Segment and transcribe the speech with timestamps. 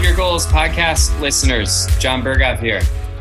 [0.00, 2.80] Achieve Your Goals podcast listeners, John Berghoff here.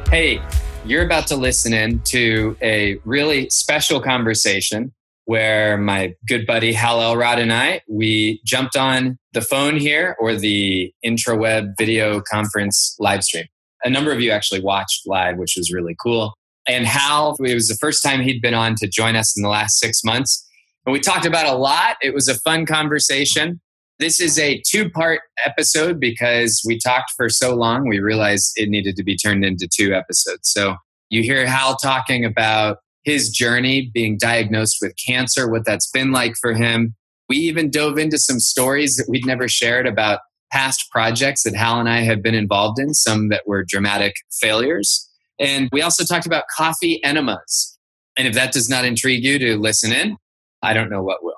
[0.10, 0.42] Hey,
[0.86, 4.94] you're about to listen in to a really special conversation
[5.26, 10.36] where my good buddy Hal Elrod and I, we jumped on the phone here or
[10.36, 13.48] the intraweb video conference live stream.
[13.84, 16.34] A number of you actually watched live, which was really cool.
[16.66, 19.50] And Hal, it was the first time he'd been on to join us in the
[19.50, 20.48] last six months.
[20.86, 21.98] And we talked about a lot.
[22.02, 23.60] It was a fun conversation.
[24.00, 28.70] This is a two part episode because we talked for so long, we realized it
[28.70, 30.50] needed to be turned into two episodes.
[30.50, 30.78] So
[31.10, 36.36] you hear Hal talking about his journey being diagnosed with cancer, what that's been like
[36.40, 36.96] for him.
[37.28, 41.82] We even dove into some stories that we'd never shared about past projects that Hal
[41.82, 45.10] and I have been involved in, some that were dramatic failures.
[45.40, 47.78] And we also talked about coffee enemas.
[48.18, 50.16] And if that does not intrigue you to listen in,
[50.62, 51.36] I don't know what will.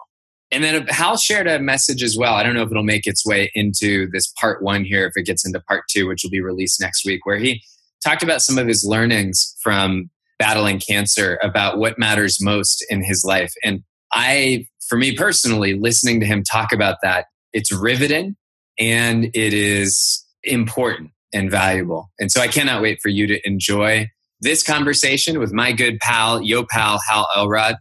[0.51, 2.33] And then Hal shared a message as well.
[2.33, 5.25] I don't know if it'll make its way into this part one here, if it
[5.25, 7.63] gets into part two, which will be released next week, where he
[8.03, 13.23] talked about some of his learnings from battling cancer about what matters most in his
[13.23, 13.53] life.
[13.63, 18.35] And I, for me personally, listening to him talk about that, it's riveting
[18.79, 22.11] and it is important and valuable.
[22.19, 24.09] And so I cannot wait for you to enjoy
[24.41, 27.75] this conversation with my good pal, yo pal, Hal Elrod.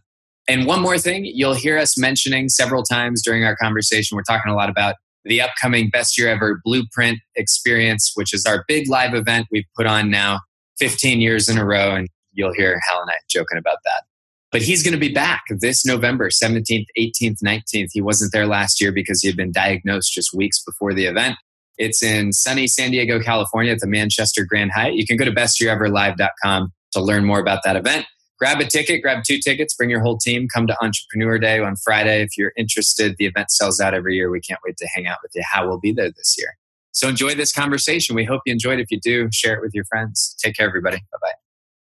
[0.51, 4.17] And one more thing, you'll hear us mentioning several times during our conversation.
[4.17, 8.65] We're talking a lot about the upcoming Best Year Ever Blueprint experience, which is our
[8.67, 10.41] big live event we've put on now
[10.77, 11.95] 15 years in a row.
[11.95, 14.03] And you'll hear Hal and I joking about that.
[14.51, 17.87] But he's going to be back this November 17th, 18th, 19th.
[17.93, 21.37] He wasn't there last year because he had been diagnosed just weeks before the event.
[21.77, 24.95] It's in sunny San Diego, California at the Manchester Grand Hyatt.
[24.95, 28.05] You can go to bestyeareverlive.com to learn more about that event
[28.41, 31.75] grab a ticket, grab two tickets, bring your whole team, come to Entrepreneur Day on
[31.75, 32.23] Friday.
[32.23, 34.31] If you're interested, the event sells out every year.
[34.31, 35.43] We can't wait to hang out with you.
[35.49, 36.57] Hal will be there this year.
[36.91, 38.15] So enjoy this conversation.
[38.15, 38.79] We hope you enjoyed.
[38.79, 40.35] If you do, share it with your friends.
[40.43, 40.97] Take care, everybody.
[40.97, 41.31] Bye bye.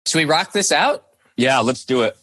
[0.09, 1.07] Should we rock this out?
[1.37, 2.17] Yeah, let's do it.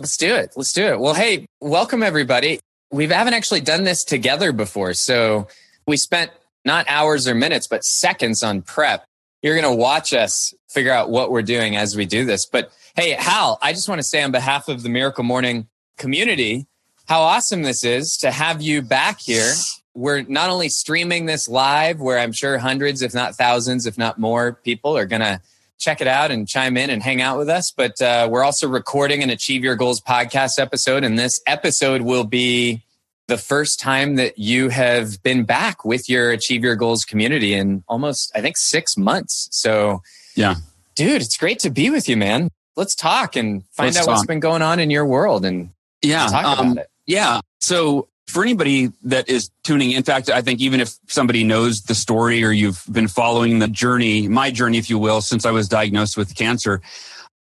[0.00, 0.52] Let's do it.
[0.56, 0.98] Let's do it.
[0.98, 2.58] Well, hey, welcome everybody.
[2.90, 4.94] We haven't actually done this together before.
[4.94, 5.46] So
[5.86, 6.32] we spent
[6.64, 9.04] not hours or minutes, but seconds on prep.
[9.42, 12.46] You're going to watch us figure out what we're doing as we do this.
[12.46, 16.66] But Hey, Hal, I just want to say on behalf of the Miracle Morning community,
[17.06, 19.52] how awesome this is to have you back here.
[19.94, 24.18] We're not only streaming this live, where I'm sure hundreds, if not thousands, if not
[24.18, 25.40] more people are going to
[25.78, 27.70] check it out and chime in and hang out with us.
[27.70, 31.04] But uh, we're also recording an Achieve Your Goals podcast episode.
[31.04, 32.82] And this episode will be
[33.28, 37.84] the first time that you have been back with your Achieve Your Goals community in
[37.86, 39.48] almost, I think, six months.
[39.52, 40.02] So,
[40.34, 40.56] yeah,
[40.96, 44.16] dude, it's great to be with you, man let's talk and find let's out talk.
[44.16, 45.70] what's been going on in your world and
[46.02, 47.40] yeah, um, Yeah.
[47.60, 51.94] So for anybody that is tuning, in fact, I think even if somebody knows the
[51.94, 55.68] story or you've been following the journey, my journey, if you will, since I was
[55.68, 56.80] diagnosed with cancer,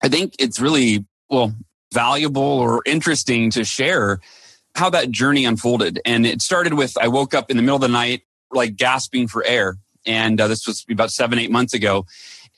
[0.02, 1.52] I think it's really, well,
[1.92, 4.20] valuable or interesting to share
[4.74, 6.00] how that journey unfolded.
[6.04, 8.22] And it started with I woke up in the middle of the night,
[8.52, 9.76] like gasping for air.
[10.04, 12.06] And uh, this was about seven, eight months ago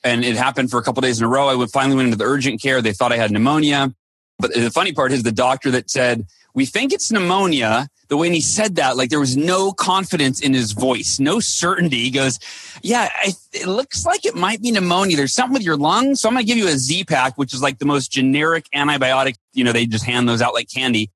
[0.03, 1.47] and it happened for a couple days in a row.
[1.47, 2.81] I would finally went into the urgent care.
[2.81, 3.93] They thought I had pneumonia.
[4.37, 7.89] But the funny part is the doctor that said, we think it's pneumonia.
[8.07, 11.97] The way he said that, like there was no confidence in his voice, no certainty.
[12.03, 12.39] He goes,
[12.81, 15.15] yeah, I, it looks like it might be pneumonia.
[15.15, 16.21] There's something with your lungs.
[16.21, 18.65] So I'm going to give you a Z pack, which is like the most generic
[18.73, 19.35] antibiotic.
[19.53, 21.11] You know, they just hand those out like candy.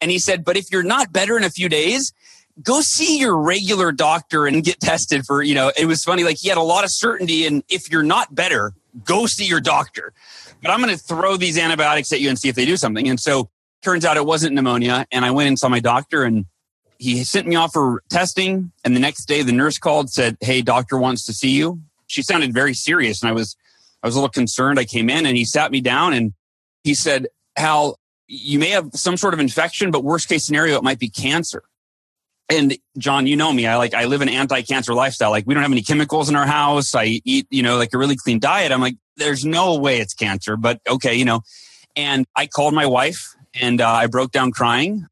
[0.00, 2.12] And he said, but if you're not better in a few days,
[2.62, 6.24] go see your regular doctor and get tested for, you know, it was funny.
[6.24, 7.46] Like he had a lot of certainty.
[7.46, 8.72] And if you're not better,
[9.04, 10.12] go see your doctor.
[10.62, 13.08] But I'm going to throw these antibiotics at you and see if they do something.
[13.08, 13.50] And so
[13.82, 15.06] turns out it wasn't pneumonia.
[15.12, 16.46] And I went and saw my doctor and
[16.98, 18.72] he sent me off for testing.
[18.84, 21.80] And the next day the nurse called, said, Hey, doctor wants to see you.
[22.08, 23.22] She sounded very serious.
[23.22, 23.56] And I was,
[24.02, 24.80] I was a little concerned.
[24.80, 26.32] I came in and he sat me down and
[26.82, 30.82] he said, Hal, you may have some sort of infection, but worst case scenario, it
[30.82, 31.62] might be cancer
[32.48, 33.66] and John, you know me.
[33.66, 35.30] I like I live an anti-cancer lifestyle.
[35.30, 36.94] Like we don't have any chemicals in our house.
[36.94, 38.72] I eat, you know, like a really clean diet.
[38.72, 41.42] I'm like, there's no way it's cancer, but okay, you know.
[41.96, 45.06] And I called my wife and uh, I broke down crying.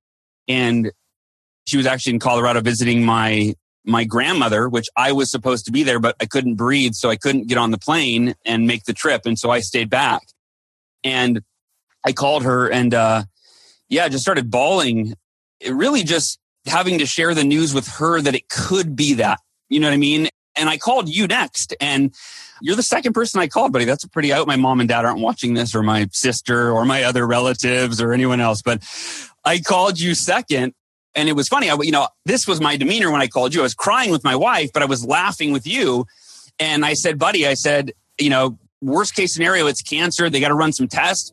[0.49, 0.93] And
[1.67, 3.55] she was actually in Colorado visiting my
[3.85, 6.95] my grandmother, which I was supposed to be there, but I couldn't breathe.
[6.95, 9.23] So I couldn't get on the plane and make the trip.
[9.27, 10.23] And so I stayed back.
[11.05, 11.43] And
[12.05, 13.25] I called her and, uh,
[13.89, 15.15] yeah, just started bawling.
[15.61, 19.41] It really just having to share the news with her that it could be that.
[19.69, 20.29] You know what I mean?
[20.57, 21.75] And I called you next.
[21.81, 22.15] And
[22.61, 23.85] you're the second person I called, buddy.
[23.85, 24.47] That's a pretty out.
[24.47, 28.13] My mom and dad aren't watching this, or my sister, or my other relatives, or
[28.13, 28.63] anyone else.
[28.63, 28.83] But
[29.45, 30.75] I called you second.
[31.15, 31.71] And it was funny.
[31.71, 33.61] I, you know, this was my demeanor when I called you.
[33.61, 36.07] I was crying with my wife, but I was laughing with you.
[36.59, 40.29] And I said, buddy, I said, you know, worst case scenario, it's cancer.
[40.29, 41.33] They got to run some tests.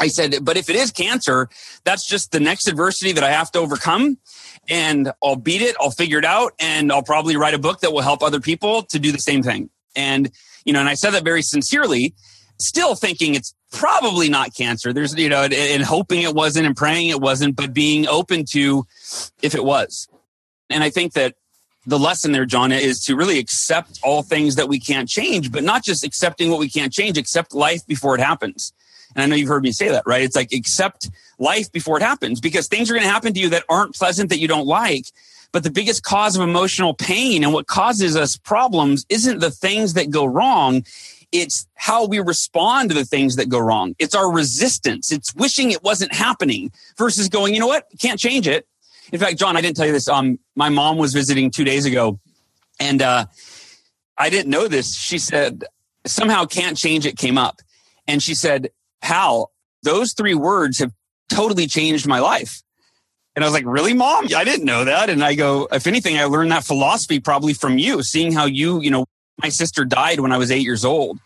[0.00, 1.48] I said, but if it is cancer,
[1.84, 4.18] that's just the next adversity that I have to overcome.
[4.68, 5.76] And I'll beat it.
[5.80, 6.52] I'll figure it out.
[6.60, 9.42] And I'll probably write a book that will help other people to do the same
[9.42, 9.70] thing.
[9.96, 10.30] And,
[10.64, 12.14] you know, and I said that very sincerely,
[12.58, 14.92] still thinking it's probably not cancer.
[14.92, 18.44] There's, you know, and, and hoping it wasn't and praying it wasn't, but being open
[18.50, 18.86] to
[19.42, 20.08] if it was.
[20.70, 21.34] And I think that
[21.86, 25.64] the lesson there, John, is to really accept all things that we can't change, but
[25.64, 28.72] not just accepting what we can't change, accept life before it happens.
[29.18, 30.22] And I know you've heard me say that, right?
[30.22, 31.10] It's like accept
[31.40, 34.28] life before it happens because things are going to happen to you that aren't pleasant
[34.30, 35.06] that you don't like.
[35.50, 39.94] But the biggest cause of emotional pain and what causes us problems isn't the things
[39.94, 40.84] that go wrong.
[41.32, 43.96] It's how we respond to the things that go wrong.
[43.98, 45.10] It's our resistance.
[45.10, 47.88] It's wishing it wasn't happening versus going, you know what?
[47.98, 48.68] Can't change it.
[49.10, 50.06] In fact, John, I didn't tell you this.
[50.06, 52.20] Um, my mom was visiting two days ago
[52.78, 53.26] and, uh,
[54.16, 54.96] I didn't know this.
[54.96, 55.64] She said,
[56.06, 57.60] somehow can't change it came up.
[58.06, 58.70] And she said,
[59.02, 59.52] Hal,
[59.82, 60.92] those three words have
[61.28, 62.62] totally changed my life.
[63.36, 64.26] And I was like, really, mom?
[64.36, 65.10] I didn't know that.
[65.10, 68.80] And I go, if anything, I learned that philosophy probably from you, seeing how you,
[68.80, 69.06] you know,
[69.40, 71.20] my sister died when I was eight years old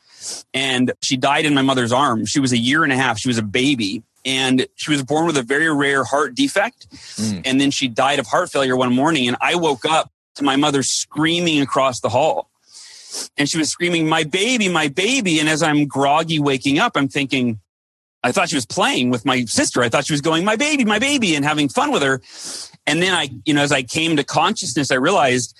[0.52, 2.28] and she died in my mother's arms.
[2.28, 3.18] She was a year and a half.
[3.18, 6.90] She was a baby and she was born with a very rare heart defect.
[6.90, 7.42] Mm.
[7.44, 9.26] And then she died of heart failure one morning.
[9.26, 12.50] And I woke up to my mother screaming across the hall.
[13.36, 15.38] And she was screaming, My baby, my baby.
[15.38, 17.60] And as I'm groggy waking up, I'm thinking,
[18.24, 19.82] I thought she was playing with my sister.
[19.82, 22.20] I thought she was going, My baby, my baby, and having fun with her.
[22.86, 25.56] And then I, you know, as I came to consciousness, I realized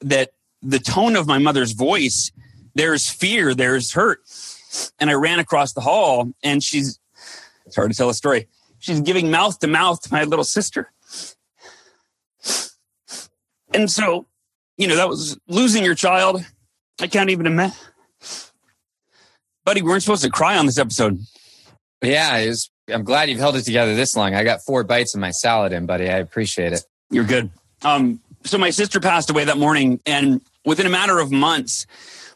[0.00, 2.32] that the tone of my mother's voice,
[2.74, 4.20] there's fear, there's hurt.
[4.98, 6.98] And I ran across the hall and she's,
[7.64, 8.48] it's hard to tell a story.
[8.78, 10.92] She's giving mouth to mouth to my little sister.
[13.72, 14.26] And so,
[14.76, 16.44] you know, that was losing your child
[17.00, 17.76] I can't even imagine.
[19.64, 21.18] Buddy, we weren't supposed to cry on this episode.
[22.02, 24.34] Yeah, was, I'm glad you've held it together this long.
[24.34, 26.08] I got four bites of my salad in, buddy.
[26.08, 26.84] I appreciate it.
[27.10, 27.50] You're good.
[27.82, 31.86] Um, so my sister passed away that morning, and within a matter of months,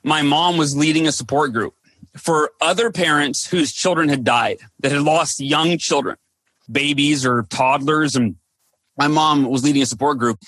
[0.03, 1.75] my mom was leading a support group
[2.17, 6.17] for other parents whose children had died, that had lost young children,
[6.71, 8.17] babies or toddlers.
[8.17, 8.37] And
[8.99, 10.39] my mom was leading a support group.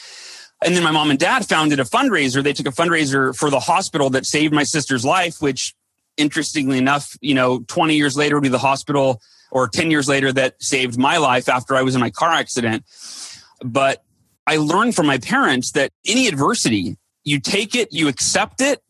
[0.65, 2.43] And then my mom and dad founded a fundraiser.
[2.43, 5.75] They took a fundraiser for the hospital that saved my sister's life, which
[6.17, 9.21] interestingly enough, you know, 20 years later would be the hospital
[9.51, 12.85] or 10 years later that saved my life after I was in my car accident.
[13.65, 14.03] But
[14.47, 18.83] I learned from my parents that any adversity, you take it, you accept it,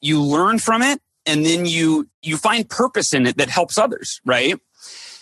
[0.00, 4.20] you learn from it, and then you you find purpose in it that helps others,
[4.24, 4.58] right?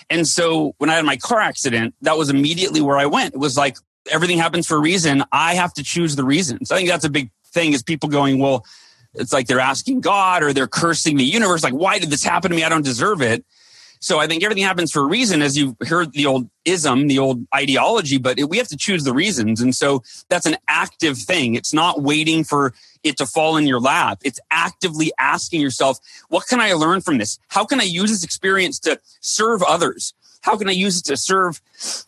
[0.09, 3.35] And so when I had my car accident, that was immediately where I went.
[3.35, 3.77] It was like,
[4.11, 5.25] everything happens for a reason.
[5.33, 6.71] I have to choose the reasons.
[6.71, 8.65] I think that's a big thing is people going, well,
[9.15, 11.65] it's like they're asking God or they're cursing the universe.
[11.65, 12.65] Like, why did this happen to me?
[12.65, 13.45] I don't deserve it.
[13.99, 17.19] So I think everything happens for a reason, as you heard the old ism, the
[17.19, 19.61] old ideology, but we have to choose the reasons.
[19.61, 21.55] And so that's an active thing.
[21.55, 24.19] It's not waiting for it to fall in your lap.
[24.23, 27.39] It's actively asking yourself, what can I learn from this?
[27.49, 30.13] How can I use this experience to serve others?
[30.47, 31.61] How can I use it to serve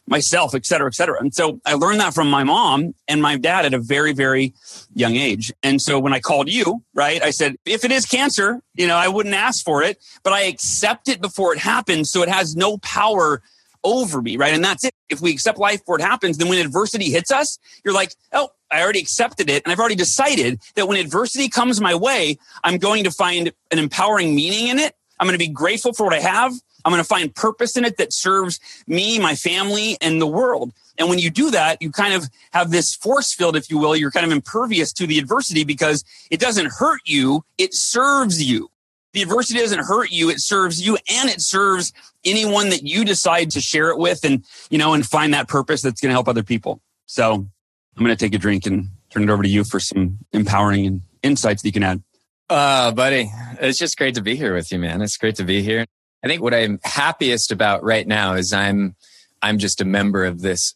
[0.06, 1.20] myself, et cetera, et cetera.
[1.20, 4.54] And so I learned that from my mom and my dad at a very, very
[4.94, 5.52] young age.
[5.64, 8.96] And so when I called you, right, I said, if it is cancer, you know,
[8.96, 12.12] I wouldn't ask for it, but I accept it before it happens.
[12.12, 13.42] So it has no power
[13.82, 14.54] over me, right?
[14.54, 14.94] And that's it.
[15.08, 18.50] If we accept life before it happens, then when adversity hits us, you're like, oh,
[18.70, 19.64] I already accepted it.
[19.64, 23.78] And I've already decided that when adversity comes my way, I'm going to find an
[23.80, 24.94] empowering meaning in it.
[25.18, 26.52] I'm going to be grateful for what I have.
[26.84, 30.72] I'm going to find purpose in it that serves me, my family, and the world.
[30.96, 33.96] And when you do that, you kind of have this force field, if you will.
[33.96, 38.70] You're kind of impervious to the adversity because it doesn't hurt you, it serves you.
[39.12, 41.92] The adversity doesn't hurt you, it serves you and it serves
[42.24, 45.82] anyone that you decide to share it with and, you know, and find that purpose
[45.82, 46.80] that's going to help other people.
[47.06, 50.18] So I'm going to take a drink and turn it over to you for some
[50.32, 52.02] empowering insights that you can add.
[52.50, 53.30] Uh, buddy,
[53.60, 55.02] it's just great to be here with you, man.
[55.02, 55.86] It's great to be here.
[56.22, 58.96] I think what I'm happiest about right now is I'm
[59.42, 60.74] I'm just a member of this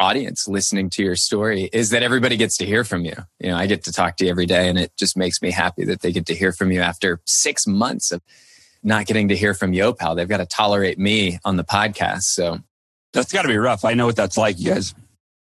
[0.00, 3.14] audience listening to your story is that everybody gets to hear from you.
[3.38, 5.50] You know, I get to talk to you every day and it just makes me
[5.50, 8.22] happy that they get to hear from you after six months of
[8.82, 10.16] not getting to hear from Yopal.
[10.16, 12.22] They've got to tolerate me on the podcast.
[12.22, 12.60] So
[13.12, 13.84] that's got to be rough.
[13.84, 14.94] I know what that's like, you guys.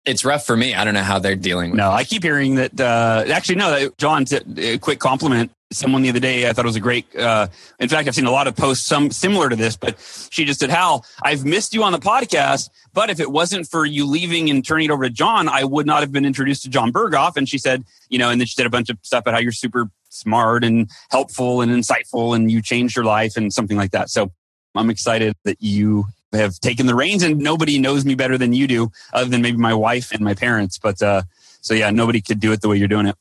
[0.05, 0.73] It's rough for me.
[0.73, 1.83] I don't know how they're dealing with it.
[1.83, 1.95] No, it.
[1.95, 2.79] I keep hearing that.
[2.79, 4.25] Uh, actually, no, John,
[4.57, 5.51] a quick compliment.
[5.71, 7.15] Someone the other day, I thought it was a great.
[7.15, 7.47] Uh,
[7.79, 9.99] in fact, I've seen a lot of posts, some similar to this, but
[10.31, 13.85] she just said, Hal, I've missed you on the podcast, but if it wasn't for
[13.85, 16.69] you leaving and turning it over to John, I would not have been introduced to
[16.69, 17.37] John Berghoff.
[17.37, 19.39] And she said, you know, and then she said a bunch of stuff about how
[19.39, 23.91] you're super smart and helpful and insightful and you changed your life and something like
[23.91, 24.09] that.
[24.09, 24.31] So
[24.75, 28.67] I'm excited that you have taken the reins and nobody knows me better than you
[28.67, 30.79] do other than maybe my wife and my parents.
[30.79, 31.23] But, uh,
[31.61, 33.15] so yeah, nobody could do it the way you're doing it.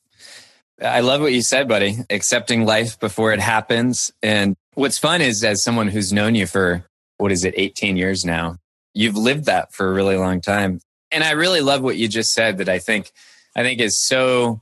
[0.82, 1.98] I love what you said, buddy.
[2.08, 4.12] Accepting life before it happens.
[4.22, 6.84] And what's fun is as someone who's known you for
[7.16, 8.58] what is it, 18 years now,
[8.94, 10.80] you've lived that for a really long time.
[11.10, 13.10] And I really love what you just said that I think,
[13.56, 14.60] I think is so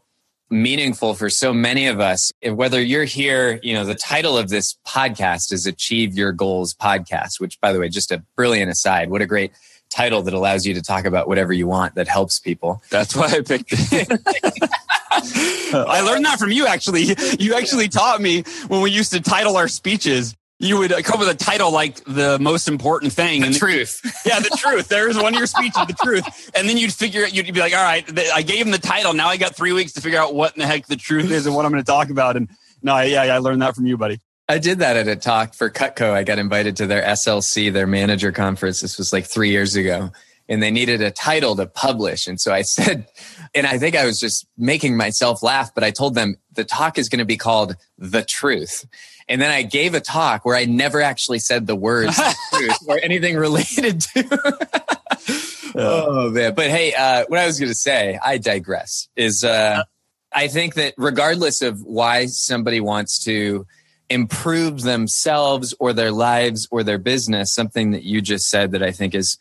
[0.49, 2.33] meaningful for so many of us.
[2.43, 7.41] Whether you're here, you know, the title of this podcast is Achieve Your Goals Podcast,
[7.41, 9.11] which by the way, just a brilliant aside.
[9.11, 9.53] What a great
[9.91, 12.83] title that allows you to talk about whatever you want that helps people.
[12.91, 14.71] That's why I picked it.
[15.11, 17.15] I learned that from you actually.
[17.39, 20.35] You actually taught me when we used to title our speeches.
[20.59, 23.43] You would come with a title like the most important thing.
[23.43, 24.01] The and truth.
[24.25, 24.89] yeah, the truth.
[24.89, 26.51] There's one of your speeches, the truth.
[26.55, 29.13] And then you'd figure it, you'd be like, all right, I gave him the title.
[29.13, 31.47] Now I got three weeks to figure out what in the heck the truth is
[31.47, 32.37] and what I'm going to talk about.
[32.37, 32.49] And
[32.83, 34.21] no, yeah, yeah, I learned that from you, buddy.
[34.49, 36.13] I did that at a talk for Cutco.
[36.13, 38.81] I got invited to their SLC, their manager conference.
[38.81, 40.13] This was like three years ago.
[40.49, 42.27] And they needed a title to publish.
[42.27, 43.09] And so I said,
[43.55, 46.99] and I think I was just making myself laugh, but I told them the talk
[46.99, 48.87] is going to be called The Truth.
[49.29, 52.17] And then I gave a talk where I never actually said the words
[52.55, 55.73] truth or anything related to.
[55.75, 56.55] oh, man.
[56.55, 59.83] But hey, uh, what I was going to say, I digress, is uh,
[60.33, 63.67] I think that regardless of why somebody wants to
[64.09, 68.93] improve themselves or their lives or their business, something that you just said that I
[68.93, 69.39] think is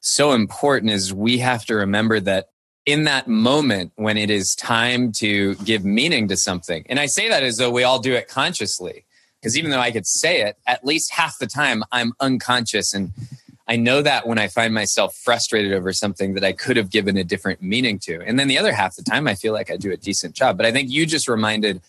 [0.00, 2.50] so important is we have to remember that
[2.86, 7.28] in that moment when it is time to give meaning to something, and I say
[7.28, 9.04] that as though we all do it consciously,
[9.40, 12.92] because even though I could say it, at least half the time I'm unconscious.
[12.92, 13.12] And
[13.68, 17.16] I know that when I find myself frustrated over something that I could have given
[17.16, 18.20] a different meaning to.
[18.22, 20.56] And then the other half the time, I feel like I do a decent job.
[20.56, 21.82] But I think you just reminded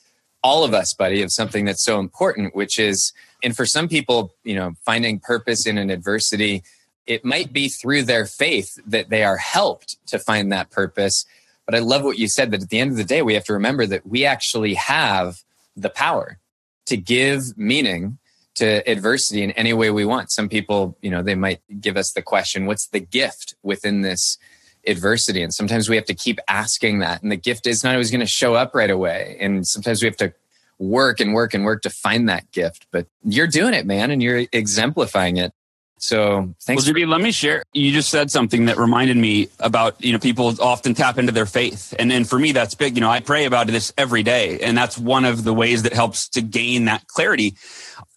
[0.44, 3.14] all of us, buddy, of something that's so important, which is,
[3.44, 6.64] and for some people, you know, finding purpose in an adversity,
[7.06, 11.26] it might be through their faith that they are helped to find that purpose.
[11.66, 13.46] But I love what you said that at the end of the day, we have
[13.46, 15.44] to remember that we actually have
[15.76, 16.40] the power
[16.86, 18.18] to give meaning
[18.56, 20.32] to adversity in any way we want.
[20.32, 24.38] Some people, you know, they might give us the question, what's the gift within this
[24.86, 25.42] adversity?
[25.42, 27.22] And sometimes we have to keep asking that.
[27.22, 29.38] And the gift is not always going to show up right away.
[29.40, 30.34] And sometimes we have to
[30.80, 32.88] work and work and work to find that gift.
[32.92, 35.54] But you're doing it, man, and you're exemplifying it.
[36.02, 36.86] So thanks.
[36.86, 37.64] Well, JB, let me share.
[37.74, 41.46] You just said something that reminded me about, you know, people often tap into their
[41.46, 41.94] faith.
[42.00, 42.96] And and for me, that's big.
[42.96, 44.60] You know, I pray about this every day.
[44.60, 47.56] And that's one of the ways that helps to gain that clarity.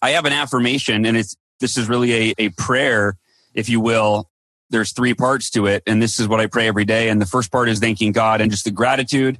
[0.01, 3.17] I have an affirmation and it's, this is really a, a prayer,
[3.53, 4.29] if you will.
[4.69, 5.83] There's three parts to it.
[5.85, 7.09] And this is what I pray every day.
[7.09, 9.37] And the first part is thanking God and just the gratitude.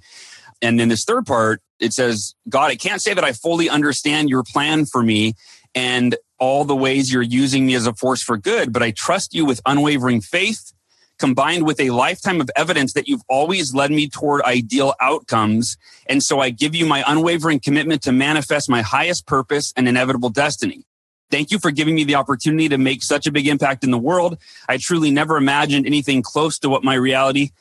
[0.62, 4.30] And then this third part, it says, God, I can't say that I fully understand
[4.30, 5.34] your plan for me
[5.76, 9.34] and all the ways you're using me as a force for good, but I trust
[9.34, 10.74] you with unwavering faith
[11.20, 15.78] combined with a lifetime of evidence that you've always led me toward ideal outcomes.
[16.08, 20.30] And so I give you my unwavering commitment to manifest my highest purpose and inevitable
[20.30, 20.84] destiny.
[21.32, 23.98] Thank you for giving me the opportunity to make such a big impact in the
[23.98, 24.38] world.
[24.68, 27.52] I truly never imagined anything close to what my reality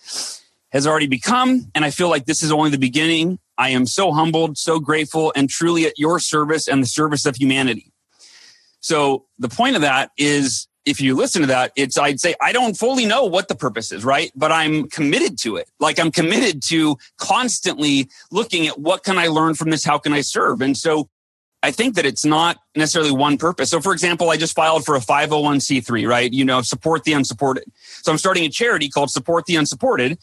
[0.72, 1.70] has already become.
[1.74, 3.38] And I feel like this is only the beginning.
[3.56, 7.36] I am so humbled, so grateful, and truly at your service and the service of
[7.36, 7.91] humanity.
[8.82, 12.52] So the point of that is if you listen to that, it's, I'd say, I
[12.52, 14.32] don't fully know what the purpose is, right?
[14.34, 15.70] But I'm committed to it.
[15.78, 19.84] Like I'm committed to constantly looking at what can I learn from this?
[19.84, 20.60] How can I serve?
[20.60, 21.08] And so
[21.62, 23.70] I think that it's not necessarily one purpose.
[23.70, 26.32] So for example, I just filed for a 501c3, right?
[26.32, 27.64] You know, support the unsupported.
[28.02, 30.18] So I'm starting a charity called Support the Unsupported.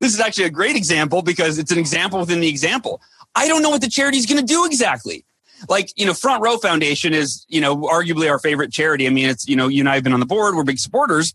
[0.00, 3.00] This is actually a great example because it's an example within the example.
[3.36, 5.24] I don't know what the charity is going to do exactly
[5.68, 9.06] like you know front row foundation is you know arguably our favorite charity.
[9.06, 10.54] I mean it's you know you and i have been on the board.
[10.54, 11.34] We're big supporters.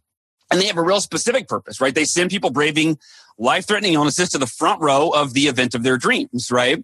[0.51, 1.94] And they have a real specific purpose right?
[1.94, 2.98] They send people braving
[3.38, 6.84] life threatening illnesses to the front row of the event of their dreams right?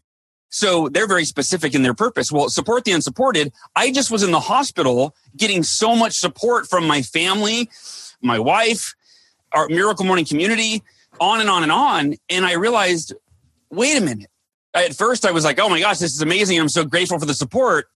[0.54, 2.32] So they're very specific in their purpose.
[2.32, 6.88] Well support the unsupported i just was in the hospital getting so much support from
[6.88, 7.70] my family
[8.22, 8.96] my wife
[9.54, 10.84] our Miracle Morning community,
[11.20, 12.16] on and on and on.
[12.30, 13.14] And I realized,
[13.70, 14.30] wait a minute.
[14.74, 16.60] At first, I was like, oh my gosh, this is amazing.
[16.60, 17.88] I'm so grateful for the support.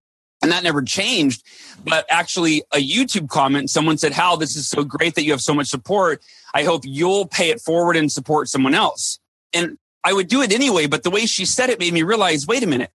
[0.41, 1.44] And that never changed.
[1.84, 5.41] But actually, a YouTube comment, someone said, Hal, this is so great that you have
[5.41, 6.22] so much support.
[6.53, 9.17] I hope you'll pay it forward and support someone else.
[9.53, 10.88] And I would do it anyway.
[10.88, 12.91] But the way she said it made me realize, wait a minute,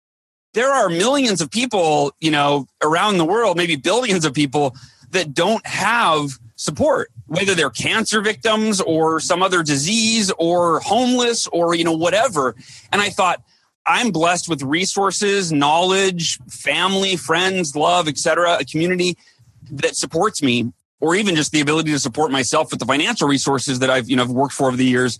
[0.54, 4.74] there are millions of people, you know, around the world, maybe billions of people
[5.10, 11.74] that don't have support, whether they're cancer victims or some other disease or homeless or,
[11.74, 12.56] you know, whatever.
[12.90, 13.42] And I thought,
[13.86, 19.16] I'm blessed with resources, knowledge, family, friends, love, etc., a community
[19.70, 23.78] that supports me, or even just the ability to support myself with the financial resources
[23.80, 25.18] that I've, you know, worked for over the years.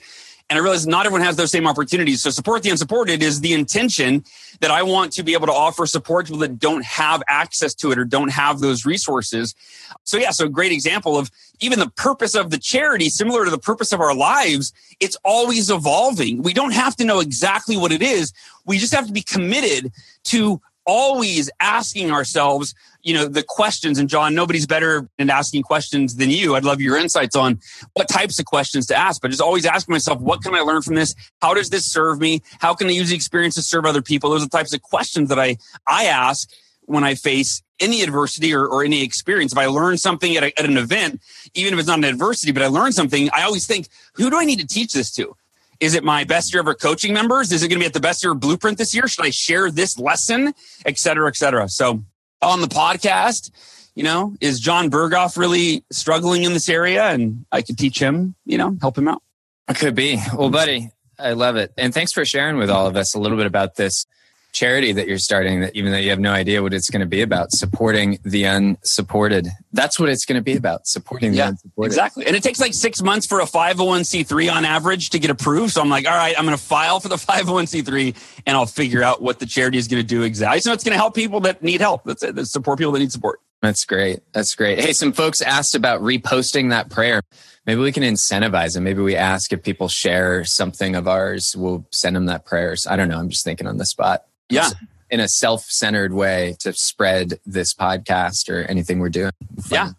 [0.49, 2.23] And I realize not everyone has those same opportunities.
[2.23, 4.25] So support the unsupported is the intention
[4.61, 7.75] that I want to be able to offer support to people that don't have access
[7.75, 9.57] to it or don't have those resources.
[10.05, 13.51] So yeah, so a great example of even the purpose of the charity, similar to
[13.51, 16.43] the purpose of our lives, it's always evolving.
[16.43, 18.33] We don't have to know exactly what it is.
[18.65, 19.93] We just have to be committed
[20.25, 23.99] to always asking ourselves, you know, the questions.
[23.99, 26.55] And John, nobody's better in asking questions than you.
[26.55, 27.59] I'd love your insights on
[27.95, 30.83] what types of questions to ask, but just always asking myself, what can I learn
[30.83, 31.15] from this?
[31.43, 32.41] How does this serve me?
[32.61, 34.31] How can I use the experience to serve other people?
[34.31, 35.57] Those are the types of questions that I,
[35.89, 36.49] I ask
[36.87, 39.53] when I face any adversity or, or any experience.
[39.53, 41.21] If I learn something at, a, at an event,
[41.55, 44.39] even if it's not an adversity, but I learn something, I always think, who do
[44.39, 45.37] I need to teach this to?
[45.79, 47.53] Is it my best year ever coaching members?
[47.53, 49.07] Is it going to be at the best year blueprint this year?
[49.07, 50.55] Should I share this lesson,
[50.87, 51.69] et cetera, et cetera?
[51.69, 52.03] So
[52.41, 53.51] on the podcast,
[53.95, 57.05] you know, is John Berghoff really struggling in this area?
[57.05, 59.23] And I could teach him, you know, help him out.
[59.69, 60.19] It could be.
[60.35, 61.73] Well, buddy, I love it.
[61.77, 64.07] And thanks for sharing with all of us a little bit about this
[64.57, 67.07] charity that you're starting that even though you have no idea what it's going to
[67.07, 69.47] be about supporting the unsupported.
[69.73, 71.93] That's what it's going to be about supporting the yeah, unsupported.
[71.93, 72.27] exactly.
[72.27, 75.75] And it takes like six months for a 501c3 on average to get approved.
[75.75, 79.03] So i'm like all right i'm going to file for the 501c3 and i'll figure
[79.03, 81.41] out what the charity is going to do exactly so it's going to help people
[81.41, 82.05] that need help.
[82.05, 82.35] That's it.
[82.35, 83.41] That's support people that need support.
[83.61, 84.21] That's great.
[84.33, 84.81] That's great.
[84.81, 87.21] Hey some folks asked about reposting that prayer.
[87.67, 88.85] Maybe we can incentivize them.
[88.85, 92.87] Maybe we ask if people share something of ours we'll send them that prayers.
[92.87, 93.19] I don't know.
[93.19, 94.71] I'm just thinking on the spot yeah.
[95.11, 99.33] in a self-centered way to spread this podcast or anything we're doing.
[99.61, 99.69] Fun.
[99.71, 99.91] yeah.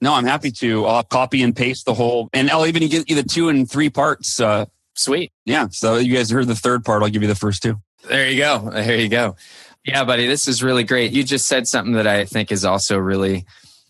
[0.00, 3.16] No i'm happy to i'll copy and paste the whole and i'll even get you
[3.16, 5.32] the two and three parts uh sweet.
[5.46, 7.80] yeah so you guys heard the third part i'll give you the first two.
[8.08, 8.70] There you go.
[8.70, 9.36] There you go.
[9.84, 11.12] Yeah buddy this is really great.
[11.12, 13.46] You just said something that i think is also really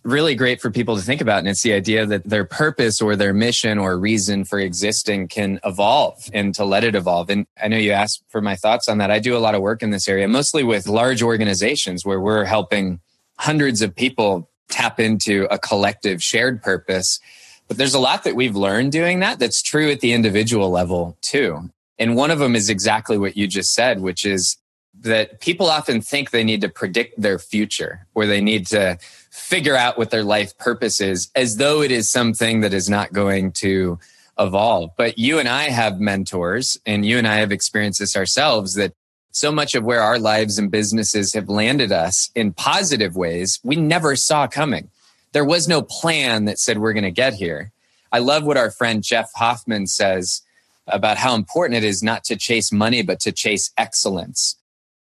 [0.06, 1.40] really great for people to think about.
[1.40, 5.58] And it's the idea that their purpose or their mission or reason for existing can
[5.64, 7.28] evolve and to let it evolve.
[7.28, 9.10] And I know you asked for my thoughts on that.
[9.10, 12.44] I do a lot of work in this area, mostly with large organizations where we're
[12.44, 13.00] helping
[13.38, 17.20] hundreds of people tap into a collective shared purpose.
[17.68, 21.16] But there's a lot that we've learned doing that that's true at the individual level
[21.20, 21.70] too.
[21.98, 24.56] And one of them is exactly what you just said, which is
[25.00, 28.98] that people often think they need to predict their future or they need to
[29.36, 33.12] figure out what their life purpose is as though it is something that is not
[33.12, 33.98] going to
[34.38, 34.90] evolve.
[34.96, 38.94] But you and I have mentors and you and I have experienced this ourselves that
[39.30, 43.76] so much of where our lives and businesses have landed us in positive ways, we
[43.76, 44.88] never saw coming.
[45.32, 47.72] There was no plan that said we're going to get here.
[48.10, 50.40] I love what our friend Jeff Hoffman says
[50.86, 54.56] about how important it is not to chase money, but to chase excellence.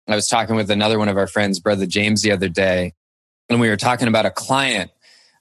[0.08, 2.94] I was talking with another one of our friends, Brother James, the other day,
[3.48, 4.90] and we were talking about a client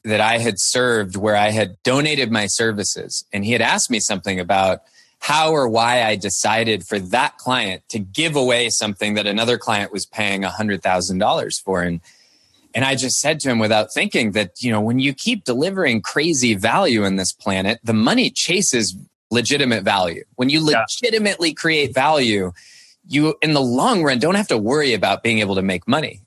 [0.04, 3.24] that I had served where I had donated my services.
[3.32, 4.82] And he had asked me something about
[5.20, 9.92] how or why I decided for that client to give away something that another client
[9.92, 11.84] was paying $100,000 for.
[11.84, 12.02] And,
[12.74, 16.02] and I just said to him without thinking that, you know, when you keep delivering
[16.02, 18.96] crazy value in this planet, the money chases
[19.30, 20.24] legitimate value.
[20.36, 22.52] When you legitimately create value,
[23.08, 26.22] you in the long run don't have to worry about being able to make money.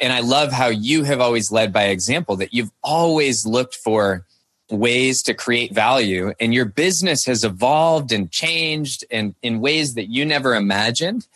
[0.00, 4.24] And I love how you have always led by example that you've always looked for
[4.70, 10.08] ways to create value and your business has evolved and changed and in ways that
[10.08, 11.26] you never imagined.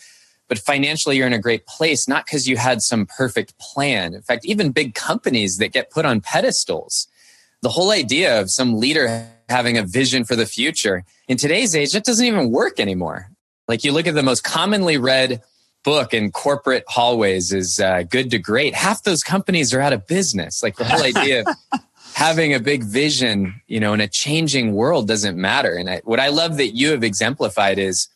[0.49, 4.15] But financially you're in a great place not because you had some perfect plan.
[4.15, 7.09] In fact even big companies that get put on pedestals.
[7.61, 11.93] The whole idea of some leader having a vision for the future in today's age
[11.93, 13.31] that doesn't even work anymore.
[13.69, 15.43] Like you look at the most commonly read
[15.85, 18.75] book in corporate hallways is uh, good to great.
[18.75, 20.63] Half those companies are out of business.
[20.63, 21.81] Like the whole idea of
[22.15, 25.75] having a big vision, you know, in a changing world doesn't matter.
[25.75, 28.09] And I, what I love that you have exemplified is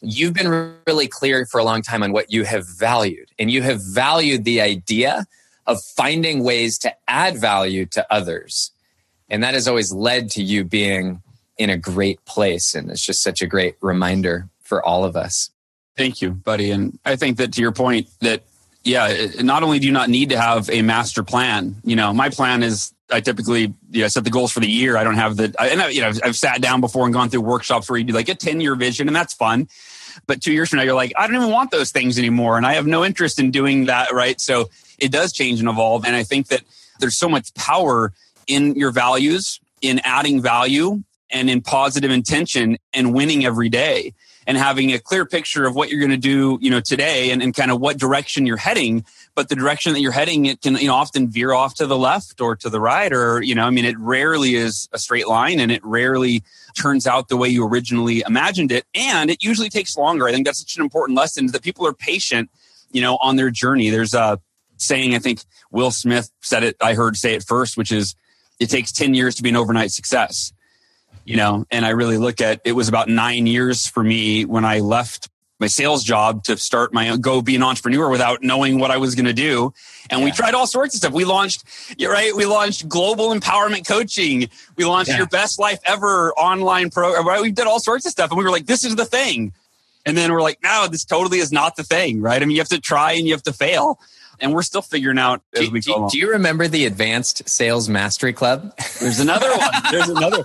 [0.00, 3.62] you've been really clear for a long time on what you have valued, and you
[3.62, 5.26] have valued the idea
[5.66, 8.70] of finding ways to add value to others.
[9.28, 11.22] And that has always led to you being
[11.58, 12.74] in a great place.
[12.74, 15.50] And it's just such a great reminder for all of us.
[15.96, 16.70] Thank you, buddy.
[16.70, 18.42] And I think that to your point that
[18.82, 22.30] yeah, not only do you not need to have a master plan, you know, my
[22.30, 24.96] plan is I typically you know, set the goals for the year.
[24.96, 27.28] I don't have the, and I, you know, I've, I've sat down before and gone
[27.28, 29.68] through workshops where you do like a 10 year vision and that's fun.
[30.26, 32.56] But two years from now, you're like, I don't even want those things anymore.
[32.56, 34.12] And I have no interest in doing that.
[34.12, 34.40] Right.
[34.40, 36.04] So it does change and evolve.
[36.04, 36.62] And I think that
[37.00, 38.12] there's so much power
[38.46, 44.14] in your values, in adding value and in positive intention and winning every day
[44.50, 47.40] and having a clear picture of what you're going to do, you know, today and,
[47.40, 49.04] and kind of what direction you're heading.
[49.36, 51.96] But the direction that you're heading, it can, you know, often veer off to the
[51.96, 55.28] left or to the right, or, you know, I mean, it rarely is a straight
[55.28, 56.42] line and it rarely
[56.76, 58.86] turns out the way you originally imagined it.
[58.92, 60.26] And it usually takes longer.
[60.26, 62.50] I think that's such an important lesson that people are patient,
[62.90, 63.88] you know, on their journey.
[63.90, 64.40] There's a
[64.78, 68.16] saying, I think Will Smith said it, I heard say it first, which is
[68.58, 70.52] it takes 10 years to be an overnight success
[71.24, 74.64] you know and i really look at it was about nine years for me when
[74.64, 75.28] i left
[75.60, 78.96] my sales job to start my own, go be an entrepreneur without knowing what I
[78.96, 79.72] was going to do.
[80.08, 80.24] And yeah.
[80.24, 81.12] we tried all sorts of stuff.
[81.12, 81.64] We launched,
[81.98, 82.34] you're right.
[82.34, 84.48] We launched global empowerment coaching.
[84.76, 85.18] We launched yeah.
[85.18, 87.28] your best life ever online program.
[87.28, 87.42] Right?
[87.42, 89.52] We did all sorts of stuff and we were like, this is the thing.
[90.06, 92.22] And then we're like, no, this totally is not the thing.
[92.22, 92.40] Right.
[92.40, 94.00] I mean, you have to try and you have to fail
[94.40, 96.08] and we're still figuring out as do, we go.
[96.08, 98.74] Do, do you remember the Advanced Sales Mastery Club?
[99.00, 99.70] There's another one.
[99.90, 100.44] There's another.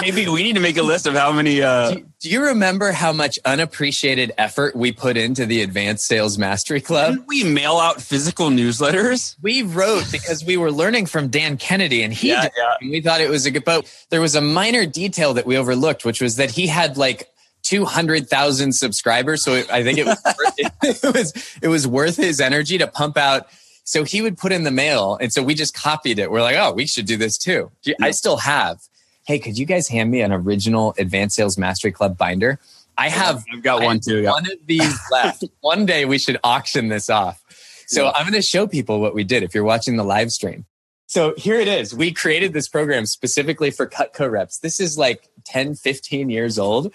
[0.00, 1.62] Maybe we need to make a list of how many.
[1.62, 6.36] Uh, do, do, you remember how much unappreciated effort we put into the Advanced Sales
[6.36, 7.14] Mastery Club?
[7.14, 9.36] Didn't we mail out physical newsletters?
[9.40, 12.30] We wrote because we were learning from Dan Kennedy, and he.
[12.30, 12.74] Yeah, yeah.
[12.80, 13.64] And we thought it was a good.
[13.64, 17.28] But there was a minor detail that we overlooked, which was that he had like
[17.64, 19.42] 200,000 subscribers.
[19.42, 20.72] So it, I think it was, worth, it,
[21.02, 23.48] it was, it was worth his energy to pump out.
[23.84, 25.18] So he would put in the mail.
[25.20, 26.30] And so we just copied it.
[26.30, 27.70] We're like, oh, we should do this too.
[28.00, 28.78] I still have.
[29.26, 32.60] Hey, could you guys hand me an original Advanced Sales Mastery Club binder?
[32.96, 33.44] I have.
[33.52, 34.22] I've got one too.
[34.22, 34.30] Yeah.
[34.30, 35.44] One of these left.
[35.60, 37.42] one day we should auction this off.
[37.86, 38.12] So yeah.
[38.14, 40.64] I'm going to show people what we did if you're watching the live stream.
[41.06, 41.94] So here it is.
[41.94, 44.58] We created this program specifically for Cutco reps.
[44.58, 46.92] This is like 10, 15 years old.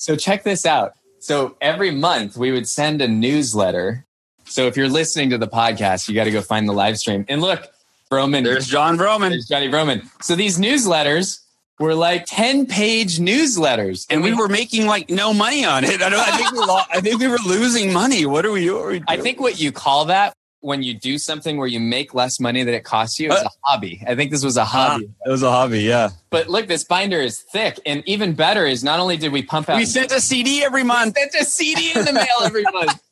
[0.00, 0.94] So check this out.
[1.18, 4.06] So every month we would send a newsletter.
[4.46, 7.26] So if you're listening to the podcast, you got to go find the live stream.
[7.28, 7.66] And look,
[8.10, 8.42] Vroman.
[8.42, 9.28] There's Jon Vroman.
[9.28, 10.08] There's Johnny Vroman.
[10.22, 11.40] So these newsletters
[11.78, 14.06] were like 10 page newsletters.
[14.08, 16.00] And, and we, we, were making like no money on it.
[16.00, 18.24] I, I, think, we lo- I think we were losing money.
[18.24, 19.04] What are we, doing?
[19.06, 22.62] I think what you call that when you do something where you make less money
[22.62, 24.02] than it costs you is a hobby.
[24.06, 25.08] I think this was a hobby.
[25.08, 26.10] Ah, it was a hobby, yeah.
[26.28, 29.68] But look, this binder is thick, and even better is not only did we pump
[29.68, 29.76] out.
[29.76, 31.16] We sent a CD every month.
[31.16, 33.02] We sent a CD in the mail every month.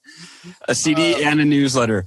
[0.68, 2.06] a CD uh, and a newsletter.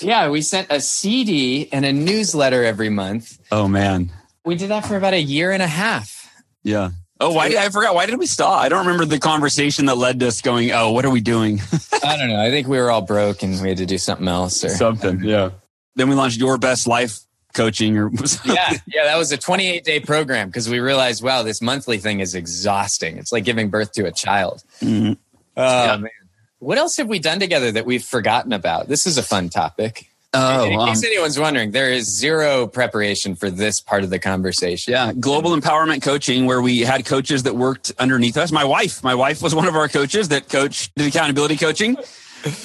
[0.00, 3.38] Yeah, we sent a CD and a newsletter every month.
[3.50, 4.12] Oh man,
[4.44, 6.30] we did that for about a year and a half.
[6.62, 6.90] Yeah.
[7.18, 7.94] Oh, why did I forgot?
[7.94, 8.60] Why did we stop?
[8.60, 10.70] I don't remember the conversation that led to us going.
[10.72, 11.60] Oh, what are we doing?
[12.04, 12.40] I don't know.
[12.40, 15.20] I think we were all broke and we had to do something else or something.
[15.22, 15.50] Yeah.
[15.94, 17.20] Then we launched your best life
[17.54, 18.10] coaching or
[18.44, 19.04] yeah, yeah.
[19.04, 23.16] That was a 28 day program because we realized, wow, this monthly thing is exhausting.
[23.16, 24.62] It's like giving birth to a child.
[24.80, 25.14] Mm-hmm.
[25.56, 25.96] Oh yeah.
[25.96, 26.10] man,
[26.58, 28.88] what else have we done together that we've forgotten about?
[28.88, 30.10] This is a fun topic.
[30.36, 34.18] Oh, in case um, anyone's wondering, there is zero preparation for this part of the
[34.18, 34.92] conversation.
[34.92, 38.52] Yeah, global empowerment coaching, where we had coaches that worked underneath us.
[38.52, 41.96] My wife, my wife was one of our coaches that coached did accountability coaching.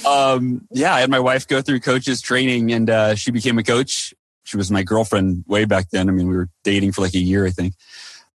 [0.05, 3.63] Um, yeah, I had my wife go through coaches training, and uh, she became a
[3.63, 4.13] coach.
[4.43, 6.09] She was my girlfriend way back then.
[6.09, 7.73] I mean, we were dating for like a year, I think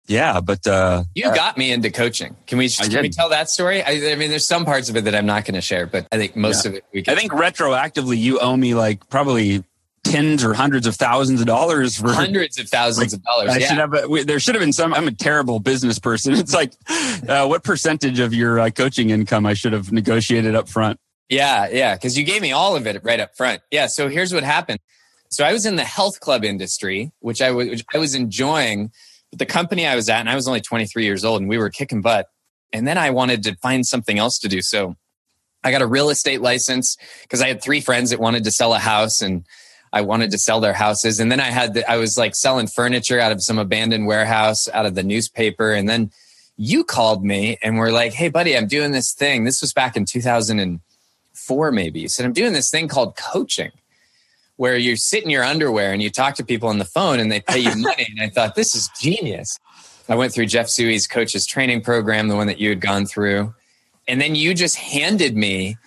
[0.08, 2.36] yeah, but uh, you got me into coaching.
[2.46, 3.82] Can we can we tell that story?
[3.82, 6.08] I, I, mean, there's some parts of it that I'm not going to share, but
[6.12, 6.72] I think most yeah.
[6.72, 7.04] of it we.
[7.04, 9.64] Can I think retroactively, you owe me like probably
[10.04, 13.50] tens or hundreds of thousands of dollars for hundreds of thousands like, of dollars.
[13.52, 13.68] I yeah.
[13.68, 13.94] should have.
[13.94, 14.94] A, we, there should have been some.
[14.94, 16.34] I'm a terrible business person.
[16.44, 16.74] It's like,
[17.30, 21.00] uh, what percentage of your uh, coaching income I should have negotiated up front?
[21.30, 23.62] Yeah, yeah, because you gave me all of it right up front.
[23.72, 23.88] Yeah.
[23.88, 24.80] So here's what happened.
[25.30, 28.92] So I was in the health club industry, which I was which I was enjoying
[29.34, 31.58] but the company I was at, and I was only 23 years old, and we
[31.58, 32.28] were kicking butt.
[32.72, 34.62] And then I wanted to find something else to do.
[34.62, 34.96] So
[35.64, 38.76] I got a real estate license because I had three friends that wanted to sell
[38.76, 39.44] a house and
[39.92, 41.20] I wanted to sell their houses.
[41.20, 44.70] And then I had, the, I was like selling furniture out of some abandoned warehouse
[44.70, 45.72] out of the newspaper.
[45.72, 46.12] And then
[46.56, 49.46] you called me and were like, Hey buddy, I'm doing this thing.
[49.46, 52.02] This was back in 2004, maybe.
[52.02, 53.72] You said, I'm doing this thing called coaching
[54.58, 57.32] where you sit in your underwear and you talk to people on the phone and
[57.32, 58.08] they pay you money.
[58.10, 59.60] and I thought, this is genius.
[60.10, 63.54] I went through Jeff Suey's coaches training program, the one that you had gone through.
[64.08, 65.78] And then you just handed me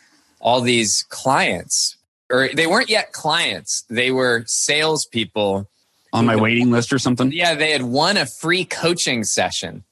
[0.41, 1.97] all these clients,
[2.31, 5.69] or they weren't yet clients, they were salespeople
[6.13, 7.31] on my waiting list or something.
[7.33, 9.85] Yeah, they had won a free coaching session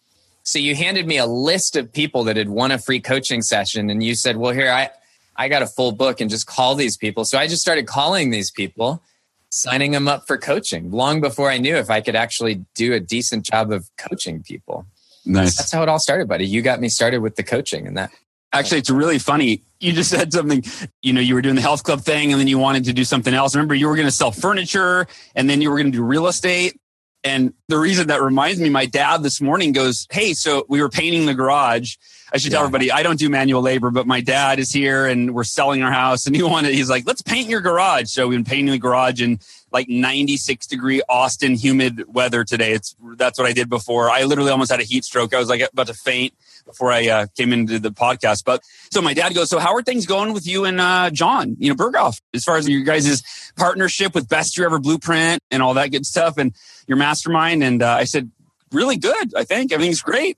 [0.42, 3.90] So you handed me a list of people that had won a free coaching session,
[3.90, 4.90] and you said, "Well, here I
[5.36, 8.30] I got a full book, and just call these people." So I just started calling
[8.30, 9.02] these people,
[9.50, 13.00] signing them up for coaching long before I knew if I could actually do a
[13.00, 14.86] decent job of coaching people.
[15.26, 15.56] Nice.
[15.56, 16.46] That's how it all started, buddy.
[16.46, 18.10] You got me started with the coaching, and that
[18.54, 19.62] Actually, it's really funny.
[19.80, 20.62] You just said something,
[21.02, 23.02] you know, you were doing the health club thing and then you wanted to do
[23.02, 23.54] something else.
[23.56, 26.28] Remember, you were going to sell furniture and then you were going to do real
[26.28, 26.80] estate.
[27.24, 30.88] And the reason that reminds me, my dad this morning goes, Hey, so we were
[30.88, 31.96] painting the garage.
[32.34, 35.32] I should tell everybody I don't do manual labor, but my dad is here and
[35.32, 38.08] we're selling our house and he wanted, he's like, let's paint your garage.
[38.08, 39.38] So we've been painting the garage in
[39.70, 42.72] like 96 degree Austin humid weather today.
[42.72, 44.10] It's that's what I did before.
[44.10, 45.32] I literally almost had a heat stroke.
[45.32, 46.34] I was like about to faint
[46.66, 48.44] before I uh, came into the podcast.
[48.44, 51.56] But so my dad goes, so how are things going with you and uh, John,
[51.60, 53.22] you know, Berghoff, as far as your guys'
[53.56, 56.54] partnership with Best Year Ever Blueprint and all that good stuff and
[56.88, 57.62] your mastermind?
[57.62, 58.30] And uh, I said,
[58.74, 59.34] really good.
[59.36, 60.36] I think everything's great.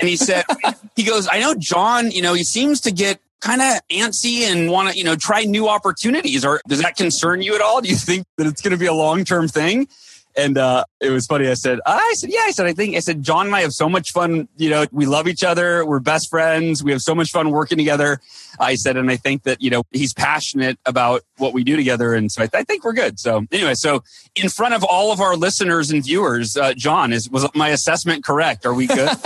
[0.00, 0.44] And he said,
[0.96, 4.70] he goes, I know John, you know, he seems to get kind of antsy and
[4.70, 6.44] want to, you know, try new opportunities.
[6.44, 7.80] Or does that concern you at all?
[7.80, 9.88] Do you think that it's going to be a long term thing?
[10.36, 11.48] And uh, it was funny.
[11.48, 12.40] I said, I said, yeah.
[12.44, 14.48] I said, I think, I said, John and I have so much fun.
[14.56, 15.84] You know, we love each other.
[15.84, 16.82] We're best friends.
[16.82, 18.20] We have so much fun working together.
[18.58, 22.14] I said, and I think that, you know, he's passionate about what we do together.
[22.14, 23.18] And so I, I think we're good.
[23.18, 24.02] So anyway, so
[24.34, 28.24] in front of all of our listeners and viewers, uh, John, is was my assessment
[28.24, 28.64] correct?
[28.64, 29.10] Are we good?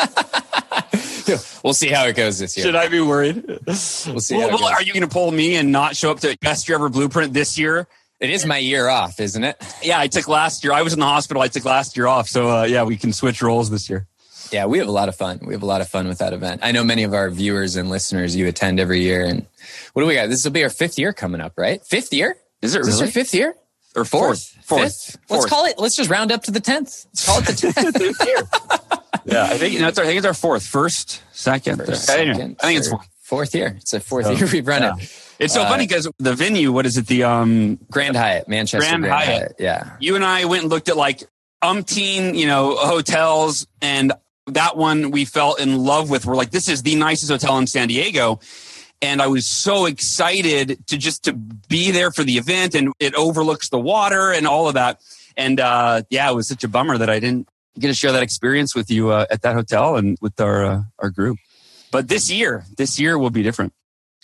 [1.64, 2.66] we'll see how it goes this year.
[2.66, 3.44] Should I be worried?
[3.66, 4.36] We'll see.
[4.36, 6.36] Well, how it, well, are you going to pull me and not show up to
[6.40, 7.88] Best Year Ever Blueprint this year?
[8.20, 9.56] It is my year off, isn't it?
[9.82, 10.72] Yeah, I took last year.
[10.72, 11.42] I was in the hospital.
[11.42, 12.28] I took last year off.
[12.28, 14.06] So uh, yeah, we can switch roles this year.
[14.52, 15.40] Yeah, we have a lot of fun.
[15.42, 16.60] We have a lot of fun with that event.
[16.62, 19.24] I know many of our viewers and listeners you attend every year.
[19.24, 19.44] And
[19.92, 20.28] what do we got?
[20.28, 21.84] This will be our fifth year coming up, right?
[21.84, 22.36] Fifth year?
[22.62, 23.06] Is it Is this really?
[23.06, 23.54] our fifth year?
[23.96, 24.54] or fourth?
[24.62, 25.12] Fourth.
[25.12, 25.18] Fifth?
[25.30, 25.78] Let's call it.
[25.78, 27.06] Let's just round up to the tenth.
[27.06, 28.26] Let's call it the tenth.
[28.26, 28.42] Year.
[29.24, 31.78] yeah, I think you know, it's our, I think it's our fourth, first, second.
[31.78, 32.34] First, third.
[32.34, 32.96] Second, I think it's third.
[32.96, 33.08] fourth.
[33.26, 33.74] Fourth year.
[33.80, 34.94] It's a fourth So, year we've run yeah.
[34.96, 35.34] it.
[35.38, 37.06] It's so Uh, funny because the venue, what is it?
[37.08, 39.38] The um, Grand Hyatt, Manchester Grand Grand, Hyatt.
[39.42, 39.56] Hyatt.
[39.58, 39.96] Yeah.
[40.00, 41.24] you and I went and looked at like
[41.62, 44.12] umpteen, you know, hotels, and
[44.46, 46.24] that one we fell in love with.
[46.24, 48.38] We're like, this is the nicest hotel in San Diego.
[49.02, 53.14] And I was so excited to just to be there for the event, and it
[53.14, 55.00] overlooks the water and all of that.
[55.36, 57.46] And uh, yeah, it was such a bummer that I didn't
[57.78, 60.82] get to share that experience with you uh, at that hotel and with our uh,
[60.98, 61.36] our group.
[61.90, 63.72] But this year, this year will be different.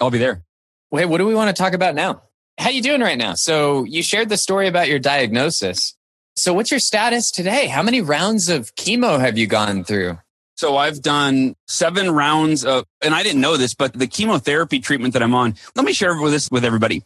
[0.01, 0.42] I'll be there.
[0.90, 2.22] Wait, what do we want to talk about now?
[2.59, 3.35] How you doing right now?
[3.35, 5.94] So you shared the story about your diagnosis.
[6.37, 7.66] So what's your status today?
[7.66, 10.18] How many rounds of chemo have you gone through?
[10.57, 15.14] So I've done seven rounds of, and I didn't know this, but the chemotherapy treatment
[15.14, 17.05] that I'm on, let me share with this with everybody.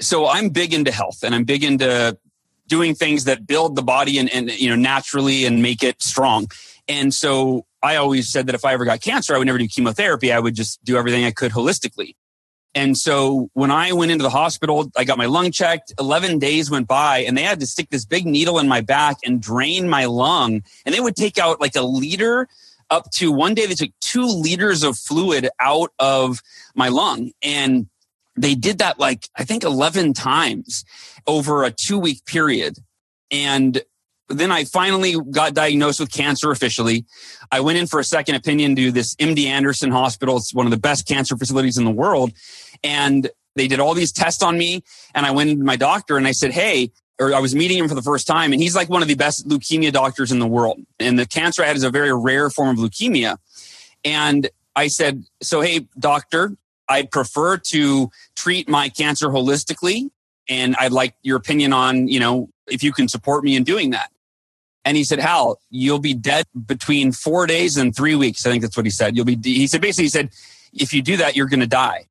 [0.00, 2.18] So I'm big into health and I'm big into
[2.66, 6.48] doing things that build the body and, and you know, naturally and make it strong.
[6.88, 9.68] And so I always said that if I ever got cancer, I would never do
[9.68, 10.32] chemotherapy.
[10.32, 12.14] I would just do everything I could holistically.
[12.74, 15.92] And so when I went into the hospital, I got my lung checked.
[15.98, 19.16] 11 days went by and they had to stick this big needle in my back
[19.24, 20.62] and drain my lung.
[20.86, 22.48] And they would take out like a liter
[22.88, 26.42] up to one day they took two liters of fluid out of
[26.74, 27.32] my lung.
[27.42, 27.88] And
[28.36, 30.84] they did that like, I think 11 times
[31.26, 32.78] over a two week period.
[33.32, 33.82] And
[34.30, 37.04] then I finally got diagnosed with cancer officially.
[37.50, 40.36] I went in for a second opinion to this MD Anderson Hospital.
[40.36, 42.32] It's one of the best cancer facilities in the world.
[42.82, 44.82] And they did all these tests on me.
[45.14, 47.88] And I went to my doctor and I said, Hey, or I was meeting him
[47.88, 50.46] for the first time, and he's like one of the best leukemia doctors in the
[50.46, 50.80] world.
[50.98, 53.36] And the cancer I had is a very rare form of leukemia.
[54.04, 56.56] And I said, So, hey, doctor,
[56.88, 60.10] I'd prefer to treat my cancer holistically.
[60.48, 63.90] And I'd like your opinion on, you know, if you can support me in doing
[63.90, 64.10] that.
[64.84, 68.46] And he said, Hal, you'll be dead between four days and three weeks.
[68.46, 69.16] I think that's what he said.
[69.16, 70.30] You'll be, he said, basically, he said,
[70.72, 72.06] if you do that, you're going to die.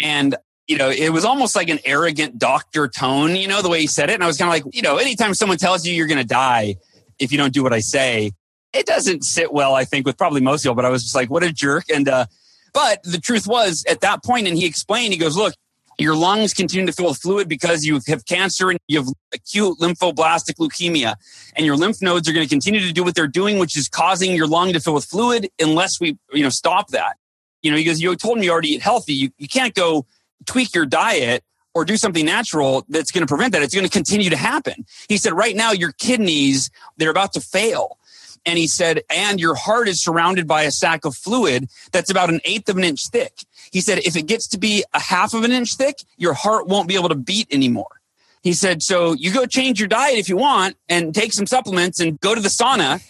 [0.00, 3.80] And, you know, it was almost like an arrogant doctor tone, you know, the way
[3.80, 4.14] he said it.
[4.14, 6.26] And I was kind of like, you know, anytime someone tells you you're going to
[6.26, 6.76] die
[7.18, 8.32] if you don't do what I say,
[8.72, 10.74] it doesn't sit well, I think, with probably most people.
[10.74, 11.84] But I was just like, what a jerk.
[11.88, 12.26] And, uh,
[12.72, 15.54] but the truth was at that point, and he explained, he goes, look,
[16.02, 19.78] your lungs continue to fill with fluid because you have cancer and you have acute
[19.78, 21.14] lymphoblastic leukemia.
[21.56, 23.88] And your lymph nodes are going to continue to do what they're doing, which is
[23.88, 27.16] causing your lung to fill with fluid unless we, you know, stop that.
[27.62, 29.14] You know, because you told me you already eat healthy.
[29.14, 30.06] You, you can't go
[30.46, 33.62] tweak your diet or do something natural that's going to prevent that.
[33.62, 34.84] It's going to continue to happen.
[35.08, 37.98] He said, right now, your kidneys, they're about to fail.
[38.44, 42.28] And he said, and your heart is surrounded by a sac of fluid that's about
[42.28, 43.44] an eighth of an inch thick.
[43.72, 46.68] He said, if it gets to be a half of an inch thick, your heart
[46.68, 48.00] won't be able to beat anymore.
[48.42, 51.98] He said, so you go change your diet if you want and take some supplements
[51.98, 53.00] and go to the sauna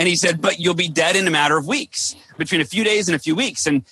[0.00, 2.84] And he said, but you'll be dead in a matter of weeks, between a few
[2.84, 3.66] days and a few weeks.
[3.66, 3.84] And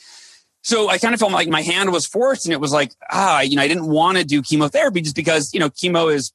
[0.62, 3.40] so I kind of felt like my hand was forced and it was like, ah,
[3.40, 6.32] you know, I didn't want to do chemotherapy just because, you know, chemo is,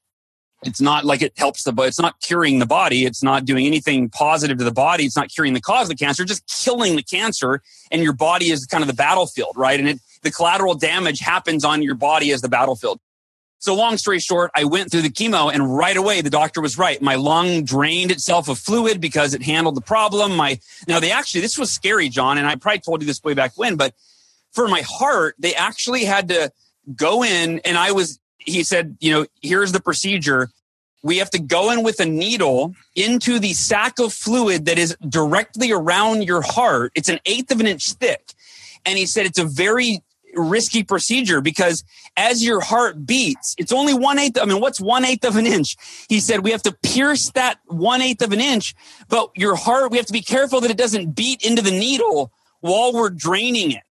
[0.65, 1.87] it's not like it helps the, body.
[1.87, 3.05] it's not curing the body.
[3.05, 5.05] It's not doing anything positive to the body.
[5.05, 7.61] It's not curing the cause of the cancer, just killing the cancer.
[7.91, 9.79] And your body is kind of the battlefield, right?
[9.79, 12.99] And it, the collateral damage happens on your body as the battlefield.
[13.59, 16.77] So long story short, I went through the chemo and right away the doctor was
[16.77, 17.01] right.
[17.01, 20.35] My lung drained itself of fluid because it handled the problem.
[20.35, 23.33] My now they actually this was scary, Jon, and I probably told you this way
[23.33, 23.93] back when, but
[24.51, 26.51] for my heart, they actually had to
[26.93, 30.49] go in and I was he said, you know, here's the procedure.
[31.03, 34.95] We have to go in with a needle into the sac of fluid that is
[35.07, 36.93] directly around your heart.
[36.95, 38.33] It's an eighth of an inch thick.
[38.85, 40.01] And he said it's a very
[40.35, 41.83] risky procedure because
[42.17, 44.39] as your heart beats, it's only one eighth.
[44.41, 45.75] I mean, what's one eighth of an inch?
[46.09, 48.73] He said we have to pierce that one eighth of an inch,
[49.09, 52.31] but your heart, we have to be careful that it doesn't beat into the needle
[52.61, 53.83] while we're draining it.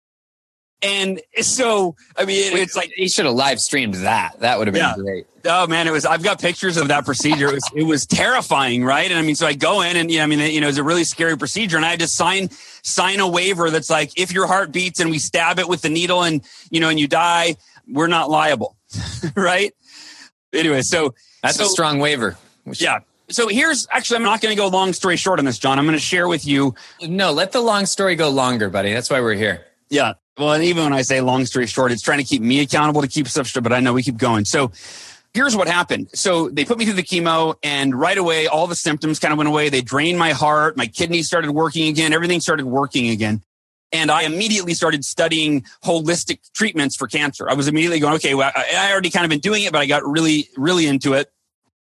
[0.84, 4.40] And so, I mean, it's like he should have live streamed that.
[4.40, 4.96] That would have been yeah.
[4.96, 5.28] great.
[5.46, 6.06] Oh man, it was.
[6.06, 7.50] I've got pictures of that procedure.
[7.50, 9.10] It was, it was terrifying, right?
[9.10, 10.78] And I mean, so I go in, and you know, I mean, you know, it's
[10.78, 12.50] a really scary procedure, and I had to sign
[12.84, 15.90] sign a waiver that's like, if your heart beats and we stab it with the
[15.90, 17.56] needle, and you know, and you die,
[17.88, 18.76] we're not liable,
[19.36, 19.74] right?
[20.54, 22.38] Anyway, so that's so, a strong waiver.
[22.66, 23.00] Yeah.
[23.30, 25.80] So here's actually, I'm not going to go long story short on this, Jon.
[25.80, 26.76] I'm going to share with you.
[27.02, 28.94] No, let the long story go longer, buddy.
[28.94, 29.66] That's why we're here.
[29.90, 30.14] Yeah.
[30.38, 33.02] Well, and even when I say long story short, it's trying to keep me accountable
[33.02, 34.46] to keep stuff straight, but I know we keep going.
[34.46, 34.72] So
[35.34, 36.10] here's what happened.
[36.14, 39.38] So they put me through the chemo and right away, all the symptoms kind of
[39.38, 39.70] went away.
[39.70, 40.78] They drained my heart.
[40.78, 42.14] My kidneys started working again.
[42.14, 43.42] Everything started working again.
[43.94, 47.50] And I immediately started studying holistic treatments for cancer.
[47.50, 49.86] I was immediately going, okay, well, I already kind of been doing it, but I
[49.86, 51.30] got really, really into it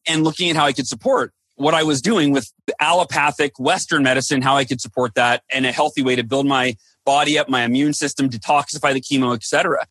[0.09, 4.43] and looking at how I could support what I was doing with allopathic Western medicine,
[4.43, 6.77] how I could support that and a healthy way to build my
[7.11, 9.85] body up, my immune system, detoxify the chemo, etc.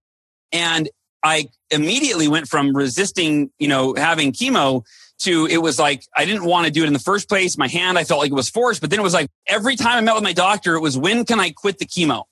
[0.53, 0.87] And
[1.21, 4.85] I immediately went from resisting, you know, having chemo
[5.19, 7.57] to it was like I didn't want to do it in the first place.
[7.57, 9.97] My hand, I felt like it was forced, but then it was like every time
[9.97, 12.23] I met with my doctor, it was when can I quit the chemo?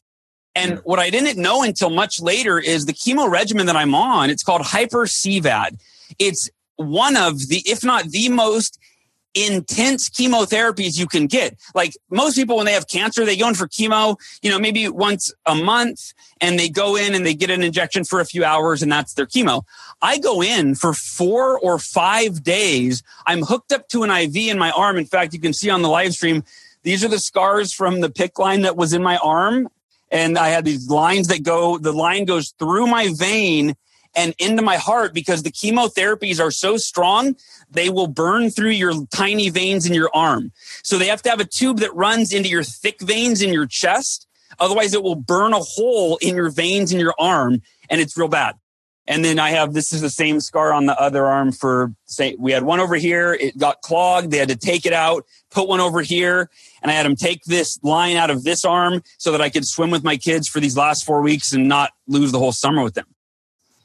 [0.55, 4.29] And what I didn't know until much later is the chemo regimen that I'm on,
[4.29, 5.77] it's called hyper CVAD.
[6.17, 8.79] It's one of the, if not the most
[9.45, 11.57] intense chemotherapies you can get.
[11.75, 14.87] Like most people, when they have cancer, they go in for chemo, you know, maybe
[14.87, 18.43] once a month and they go in and they get an injection for a few
[18.43, 19.63] hours and that's their chemo.
[20.01, 23.03] I go in for four or five days.
[23.25, 24.97] I'm hooked up to an IV in my arm.
[24.97, 26.43] In fact, you can see on the live stream,
[26.83, 29.67] these are the scars from the PICC line that was in my arm.
[30.09, 33.75] And I had these lines that go, the line goes through my vein
[34.17, 37.35] and into my heart because the chemotherapies are so strong,
[37.69, 40.51] they will burn through your tiny veins in your arm.
[40.83, 43.67] So they have to have a tube that runs into your thick veins in your
[43.67, 44.27] chest.
[44.59, 48.27] Otherwise, it will burn a hole in your veins in your arm and it's real
[48.27, 48.55] bad.
[49.09, 52.35] And then I have this is the same scar on the other arm for say
[52.37, 55.69] we had one over here, it got clogged, they had to take it out, put
[55.69, 56.49] one over here,
[56.81, 59.65] and I had them take this line out of this arm so that I could
[59.65, 62.83] swim with my kids for these last 4 weeks and not lose the whole summer
[62.83, 63.05] with them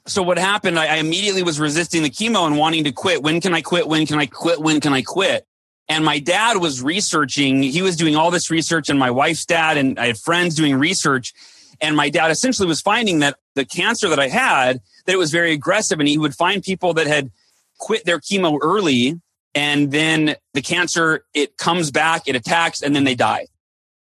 [0.07, 0.79] so what happened?
[0.79, 3.23] I, I immediately was resisting the chemo and wanting to quit.
[3.23, 3.87] When can I quit?
[3.87, 4.61] When can I quit?
[4.61, 5.47] When can I quit?
[5.89, 7.63] And my dad was researching.
[7.63, 10.77] He was doing all this research, and my wife's dad and I had friends doing
[10.77, 11.33] research.
[11.81, 15.33] And my dad essentially was finding that the cancer that I had, that it was
[15.33, 17.31] very aggressive, and he would find people that had
[17.79, 19.21] quit their chemo early,
[19.55, 23.47] and then the cancer it comes back, it attacks, and then they die.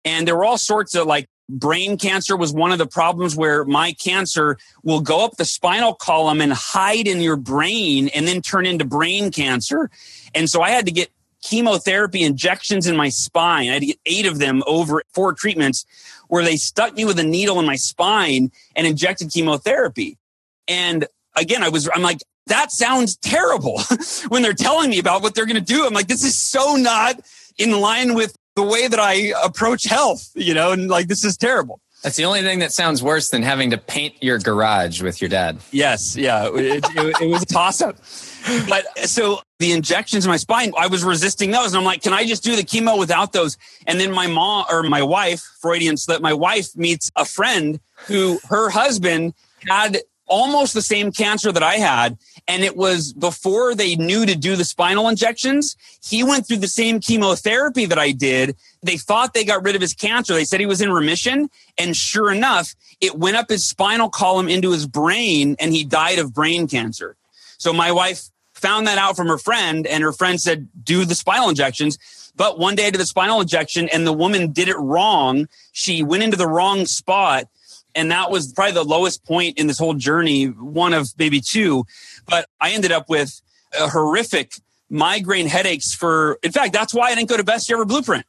[0.04, 3.64] And there were all sorts of like brain cancer was one of the problems where
[3.64, 8.42] my cancer will go up the spinal column and hide in your brain and then
[8.42, 9.90] turn into brain cancer.
[10.34, 11.10] And so I had to get
[11.42, 13.68] chemotherapy injections in my spine.
[13.68, 15.86] I had to get eight of them over four treatments
[16.28, 20.18] where they stuck me with a needle in my spine and injected chemotherapy.
[20.66, 21.06] And
[21.36, 23.80] again, I was, I'm like, that sounds terrible
[24.28, 25.86] when they're telling me about what they're going to do.
[25.86, 27.20] I'm like, this is so not
[27.58, 31.36] in line with the way that I approach health, you know, and like this is
[31.36, 31.80] terrible.
[32.02, 35.28] That's the only thing that sounds worse than having to paint your garage with your
[35.28, 35.58] dad.
[35.72, 37.96] Yes, yeah, it, it, it was a toss up.
[38.68, 42.12] But so the injections in my spine, I was resisting those, and I'm like, can
[42.12, 43.58] I just do the chemo without those?
[43.86, 48.38] And then my mom or my wife, Freudian slip, my wife meets a friend who
[48.48, 49.34] her husband
[49.66, 52.18] had almost the same cancer that I had.
[52.48, 55.76] And it was before they knew to do the spinal injections.
[56.04, 58.56] He went through the same chemotherapy that I did.
[58.82, 60.34] They thought they got rid of his cancer.
[60.34, 61.50] They said he was in remission.
[61.78, 66.18] And sure enough, it went up his spinal column into his brain and he died
[66.18, 67.16] of brain cancer.
[67.58, 71.14] So my wife found that out from her friend and her friend said, do the
[71.14, 71.98] spinal injections.
[72.36, 75.48] But one day I did the spinal injection and the woman did it wrong.
[75.72, 77.48] She went into the wrong spot.
[77.96, 81.84] And that was probably the lowest point in this whole journey, one of maybe two.
[82.28, 83.40] But I ended up with
[83.78, 84.52] a horrific
[84.88, 88.26] migraine headaches for, in fact, that's why I didn't go to Best Year Ever Blueprint.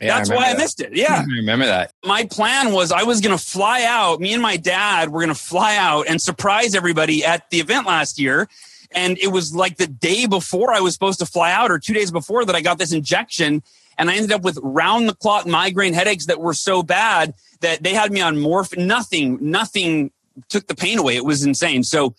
[0.00, 0.96] Yeah, That's I why I missed it.
[0.96, 1.24] Yeah.
[1.28, 1.92] I remember that.
[2.04, 4.18] My plan was I was going to fly out.
[4.18, 7.86] Me and my dad were going to fly out and surprise everybody at the event
[7.86, 8.48] last year.
[8.92, 11.92] And it was like the day before I was supposed to fly out or two
[11.92, 13.62] days before that I got this injection.
[13.98, 17.82] And I ended up with round the clock migraine headaches that were so bad that
[17.82, 18.86] they had me on morphine.
[18.86, 20.10] Nothing, nothing
[20.48, 21.16] took the pain away.
[21.16, 21.84] It was insane.
[21.84, 22.14] So,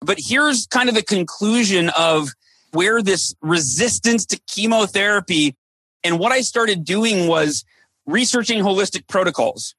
[0.00, 2.30] but here's kind of the conclusion of
[2.72, 5.56] where this resistance to chemotherapy
[6.04, 7.64] and what I started doing was
[8.06, 9.74] researching holistic protocols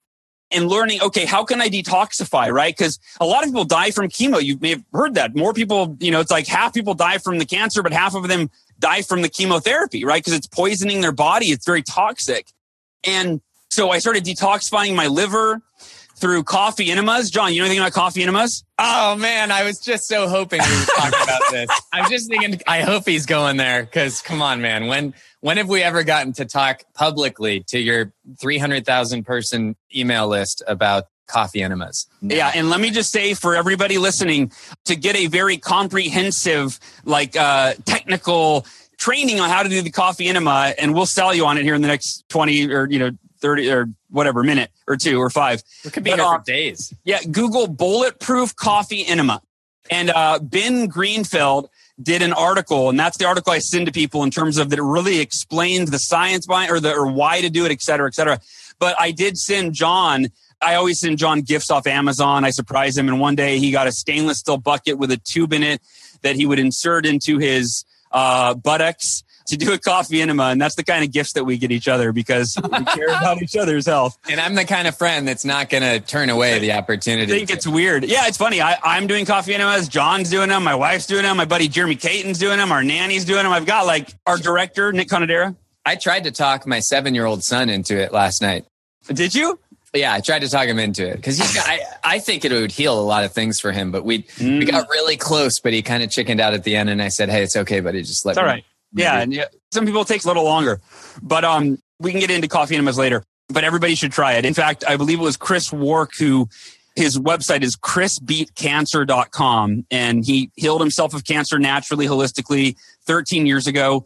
[0.51, 2.75] and learning, okay, how can I detoxify, right?
[2.75, 4.41] Because a lot of people die from chemo.
[4.41, 5.35] You may have heard that.
[5.35, 8.27] More people, you know, it's like half people die from the cancer, but half of
[8.27, 8.49] them
[8.79, 10.23] die from the chemotherapy, right?
[10.23, 11.47] Because it's poisoning their body.
[11.47, 12.47] It's very toxic.
[13.03, 15.61] And so I started detoxifying my liver
[16.19, 17.29] through coffee enemas.
[17.29, 18.63] Jon, you know anything about coffee enemas?
[18.77, 21.69] Oh man, I was just so hoping we would talk about this.
[21.93, 24.87] I'm just thinking, I hope he's going there because come on, man.
[24.87, 28.11] When when have we ever gotten to talk publicly to your
[28.41, 32.07] 300,000 person email list about coffee enemas?
[32.21, 32.35] No.
[32.35, 34.51] Yeah, and let me just say for everybody listening,
[34.85, 38.65] to get a very comprehensive, like uh, technical
[38.97, 41.75] training on how to do the coffee enema, and we'll sell you on it here
[41.75, 45.63] in the next 20 or you know 30 or whatever minute or two or five.
[45.83, 46.93] It could be but, uh, days.
[47.03, 49.41] Yeah, Google bulletproof coffee enema.
[49.91, 51.69] And uh, Ben Greenfield
[52.01, 54.79] did an article, and that's the article I send to people in terms of that
[54.79, 58.07] it really explains the science behind or the or why to do it, et cetera,
[58.07, 58.39] et cetera.
[58.77, 60.27] But I did send Jon.
[60.61, 62.43] I always send Jon gifts off Amazon.
[62.43, 65.53] I surprise him, and one day he got a stainless steel bucket with a tube
[65.53, 65.81] in it
[66.21, 70.45] that he would insert into his uh, buttocks to do a coffee enema.
[70.45, 73.41] And that's the kind of gifts that we get each other because we care about
[73.41, 74.17] each other's health.
[74.29, 77.33] And I'm the kind of friend that's not going to turn away the opportunity.
[77.33, 78.03] I think it's weird.
[78.05, 78.61] Yeah, it's funny.
[78.61, 79.87] I, am doing coffee enemas.
[79.87, 80.63] Jon's doing them.
[80.63, 81.37] My wife's doing them.
[81.37, 82.71] My buddy Jeremy Caton's doing them.
[82.71, 83.51] Our nanny's doing them.
[83.51, 85.55] I've got like our director, Nick Conedera.
[85.83, 88.65] I tried to talk my seven year old son into it last night.
[89.07, 89.59] Did you?
[89.93, 92.99] Yeah, I tried to talk him into it because I, I think it would heal
[92.99, 93.91] a lot of things for him.
[93.91, 94.59] But we mm.
[94.59, 97.07] we got really close, but he kind of chickened out at the end, and I
[97.07, 98.03] said, "Hey, it's okay, buddy.
[98.03, 98.63] Just let it's me." All right.
[98.93, 100.81] Yeah, and yeah, some people it takes a little longer,
[101.21, 103.23] but um, we can get into coffee enemas later.
[103.51, 104.45] But everybody should try it.
[104.45, 106.47] In fact, I believe it was Chris Wark who
[106.95, 112.75] his website is chrisbeatcancer.com and he healed himself of cancer naturally holistically
[113.05, 114.05] 13 years ago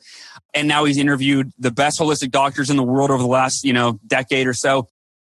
[0.54, 3.74] and now he's interviewed the best holistic doctors in the world over the last you
[3.74, 4.88] know decade or so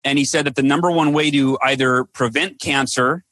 [0.05, 3.25] and he said that the number one way to either prevent cancer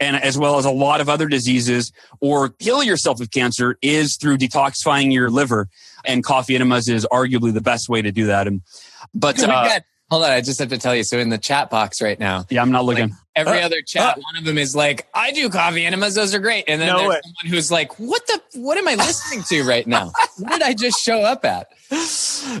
[0.00, 4.16] and as well as a lot of other diseases or heal yourself of cancer is
[4.16, 5.68] through detoxifying your liver.
[6.04, 8.46] And coffee enemas is arguably the best way to do that.
[8.46, 8.62] And
[9.14, 12.00] but uh, hold on i just have to tell you so in the chat box
[12.00, 14.58] right now yeah i'm not looking like every uh, other chat uh, one of them
[14.58, 17.20] is like i do coffee enemas those are great and then no there's way.
[17.22, 20.72] someone who's like what the what am i listening to right now what did i
[20.72, 21.68] just show up at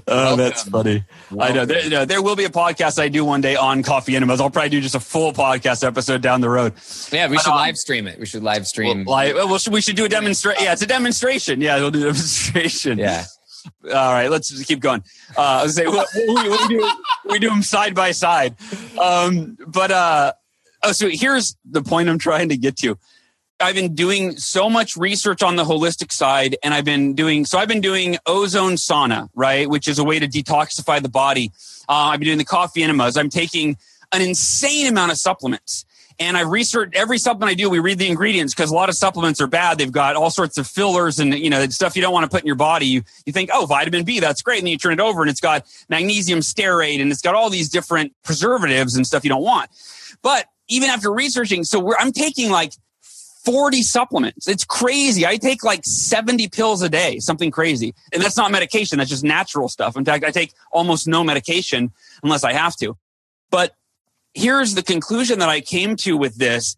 [0.08, 1.04] oh, that's funny.
[1.30, 1.40] Welcome.
[1.40, 4.16] I know there, no, there, will be a podcast I do one day on coffee
[4.16, 4.40] enemas.
[4.40, 6.74] I'll probably do just a full podcast episode down the road.
[7.10, 8.18] Yeah, we should um, live stream it.
[8.18, 9.04] We should live stream.
[9.04, 10.62] Well, live, well, we should do a demonstration.
[10.62, 11.60] Yeah, it's a demonstration.
[11.60, 12.98] Yeah, we'll do a demonstration.
[12.98, 13.24] Yeah.
[13.84, 15.02] All right, let's keep going.
[15.36, 16.90] Uh, I was say we, we, do
[17.26, 18.54] we do them side by side.
[18.98, 20.32] Um, but uh,
[20.82, 22.98] oh, so here's the point I'm trying to get to.
[23.60, 27.58] I've been doing so much research on the holistic side, and I've been doing so.
[27.58, 31.52] I've been doing ozone sauna, right, which is a way to detoxify the body.
[31.88, 33.16] Uh, I've been doing the coffee enemas.
[33.16, 33.76] I'm taking
[34.12, 35.84] an insane amount of supplements.
[36.18, 37.68] And I researched every supplement I do.
[37.68, 39.78] We read the ingredients because a lot of supplements are bad.
[39.78, 42.42] They've got all sorts of fillers and you know stuff you don't want to put
[42.42, 42.86] in your body.
[42.86, 45.30] You you think, oh, vitamin B, that's great, and then you turn it over and
[45.30, 49.42] it's got magnesium stearate and it's got all these different preservatives and stuff you don't
[49.42, 49.70] want.
[50.22, 52.72] But even after researching, so I'm taking like
[53.44, 54.48] 40 supplements.
[54.48, 55.26] It's crazy.
[55.26, 57.94] I take like 70 pills a day, something crazy.
[58.12, 58.98] And that's not medication.
[58.98, 59.96] That's just natural stuff.
[59.96, 61.92] In fact, I take almost no medication
[62.22, 62.96] unless I have to.
[63.50, 63.76] But
[64.34, 66.76] here's the conclusion that I came to with this.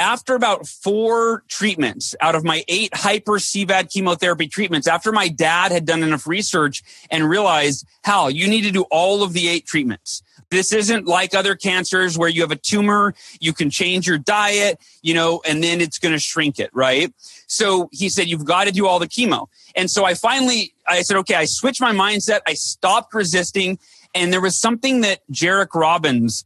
[0.00, 5.72] After about four treatments out of my eight hyper CVAD chemotherapy treatments, after my dad
[5.72, 9.66] had done enough research and realized, Hal, you need to do all of the eight
[9.66, 10.22] treatments.
[10.50, 14.78] This isn't like other cancers where you have a tumor, you can change your diet,
[15.02, 17.12] you know, and then it's going to shrink it, right?
[17.48, 19.48] So he said, you've got to do all the chemo.
[19.74, 22.40] And so I finally, I said, okay, I switched my mindset.
[22.46, 23.78] I stopped resisting.
[24.14, 26.44] And there was something that Jairek Robbins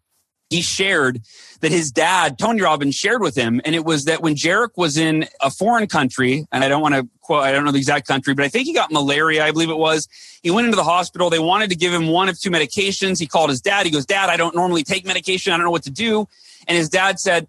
[0.53, 1.23] he shared
[1.61, 3.61] that his dad, Tony Robbins, shared with him.
[3.65, 6.95] And it was that when Jairek was in a foreign country, and I don't want
[6.95, 9.53] to quote, I don't know the exact country, but I think he got malaria, I
[9.53, 10.09] believe it was.
[10.43, 11.31] He went into the hospital.
[11.31, 13.19] They wanted to give him one of two medications.
[13.21, 13.87] He called his dad.
[13.87, 15.53] He goes, Dad, I don't normally take medication.
[15.53, 16.27] I don't know what to do.
[16.67, 17.47] And his dad said,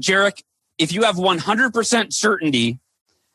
[0.00, 0.42] Jairek,
[0.78, 2.80] if you have 100% certainty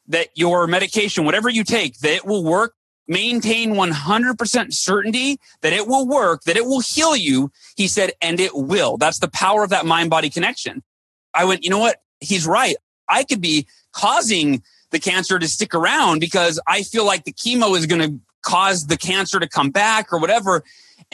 [0.07, 2.73] that your medication, whatever you take, that it will work,
[3.07, 7.51] maintain 100% certainty that it will work, that it will heal you.
[7.75, 8.97] He said, and it will.
[8.97, 10.83] That's the power of that mind body connection.
[11.33, 12.01] I went, you know what?
[12.19, 12.75] He's right.
[13.07, 17.77] I could be causing the cancer to stick around because I feel like the chemo
[17.77, 20.63] is going to cause the cancer to come back or whatever.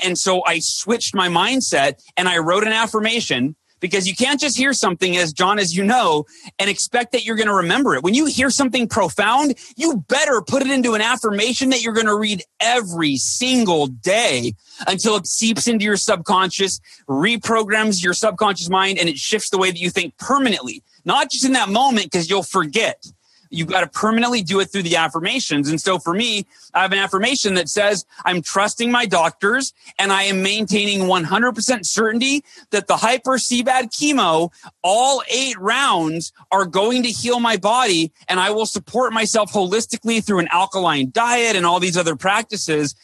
[0.04, 4.58] And so I switched my mindset and I wrote an affirmation because you can't just
[4.58, 6.24] hear something as Jon, as you know,
[6.58, 8.02] and expect that you're going to remember it.
[8.02, 12.06] When you hear something profound, you better put it into an affirmation that you're going
[12.06, 14.54] to read every single day
[14.88, 16.80] until it seeps into your subconscious,
[17.10, 21.44] reprograms your subconscious mind, and it shifts the way that you think permanently, not just
[21.44, 23.06] in that moment because you'll forget
[23.54, 25.70] you've got to permanently do it through the affirmations.
[25.70, 30.12] And so for me, I have an affirmation that says, I'm trusting my doctors and
[30.12, 34.52] I am maintaining 100% certainty that the hyper CVAD chemo,
[34.82, 40.24] all eight rounds are going to heal my body and I will support myself holistically
[40.24, 42.96] through an alkaline diet and all these other practices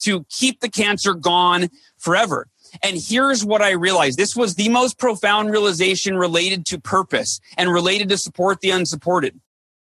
[0.00, 2.48] to keep the cancer gone forever.
[2.82, 4.18] And here's what I realized.
[4.18, 9.38] This was the most profound realization related to purpose and related to support the unsupported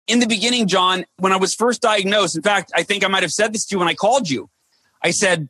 [0.07, 3.23] in the beginning, Jon, when I was first diagnosed, in fact, I think I might
[3.23, 4.49] have said this to you when I called you.
[5.01, 5.49] I said,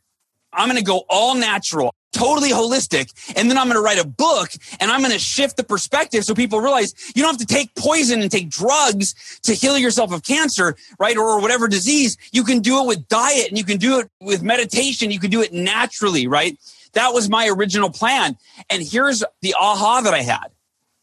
[0.52, 3.12] I'm going to go all natural, totally holistic.
[3.38, 4.50] And then I'm going to write a book
[4.80, 7.76] and I'm going to shift the perspective so people realize you don't have to take
[7.76, 11.16] poison and take drugs to heal yourself of cancer, right?
[11.16, 12.18] Or whatever disease.
[12.32, 15.12] You can do it with diet and you can do it with meditation.
[15.12, 16.58] You can do it naturally, right?
[16.94, 18.38] That was my original plan.
[18.70, 20.48] And here's the aha that I had.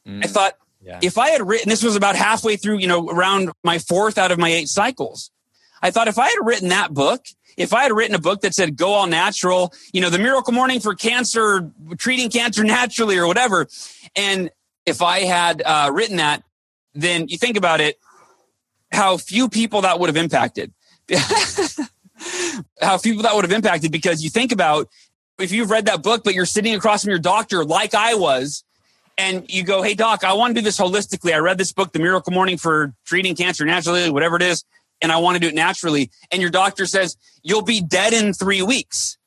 [0.09, 0.25] Mm.
[0.25, 0.57] I thought,
[1.03, 4.31] If I had written, this was about halfway through, you know, around my fourth out
[4.31, 5.31] of my eight cycles.
[5.83, 7.25] I thought if I had written that book,
[7.57, 10.53] if I had written a book that said go all natural, you know, the miracle
[10.53, 13.67] morning for cancer, treating cancer naturally or whatever.
[14.17, 14.51] And
[14.87, 16.43] if I had uh, written that,
[16.95, 17.99] then you think about it,
[18.93, 20.73] how few people that would have impacted.
[22.81, 24.89] how few people that would have impacted because you think about
[25.39, 28.65] if you've read that book, but you're sitting across from your doctor like I was,
[29.17, 31.33] and you go, Hey, doc, I want to do this holistically.
[31.33, 34.65] I read this book, The Miracle Morning for Treating Cancer Naturally, whatever it is,
[35.01, 36.11] and I want to do it naturally.
[36.31, 39.19] And your doctor says, You'll be dead in three weeks.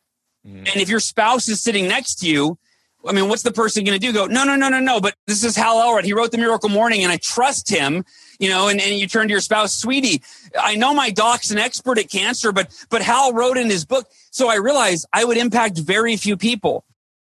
[0.46, 0.60] Mm.
[0.60, 2.58] And if your spouse is sitting next to you,
[3.06, 4.12] I mean, what's the person going to do?
[4.12, 5.00] Go, no, no, no, no, no.
[5.00, 6.04] But this is Hal Elrod.
[6.04, 8.04] He wrote The Miracle Morning, and I trust him.
[8.40, 10.22] You know, and, and you turn to your spouse, sweetie.
[10.60, 14.08] I know my doc's an expert at cancer, but but Hal wrote in his book.
[14.30, 16.86] So I realized I would impact very few people.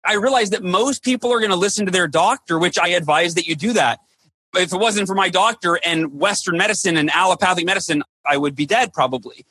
[0.05, 3.35] I realized that most people are going to listen to their doctor, which I advise
[3.35, 3.99] that you do that.
[4.55, 8.65] If it wasn't for my doctor and Western medicine and allopathic medicine, I would be
[8.65, 9.45] dead probably.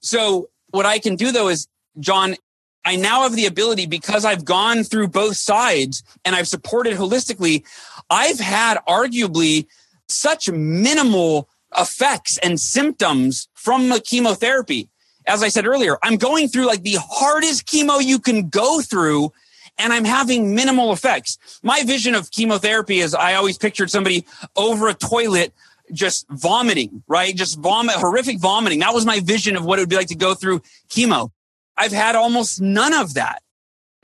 [0.00, 1.68] So what I can do though is,
[1.98, 2.36] Jon,
[2.84, 7.64] I now have the ability because I've gone through both sides and I've supported holistically.
[8.10, 9.66] I've had arguably
[10.08, 14.88] such minimal effects and symptoms from the chemotherapy.
[15.26, 19.32] As I said earlier, I'm going through like the hardest chemo you can go through
[19.78, 21.60] and I'm having minimal effects.
[21.62, 24.24] My vision of chemotherapy is I always pictured somebody
[24.56, 25.52] over a toilet
[25.92, 27.34] just vomiting, right?
[27.34, 28.80] Just vomit, horrific vomiting.
[28.80, 31.30] That was my vision of what it would be like to go through chemo.
[31.76, 33.42] I've had almost none of that.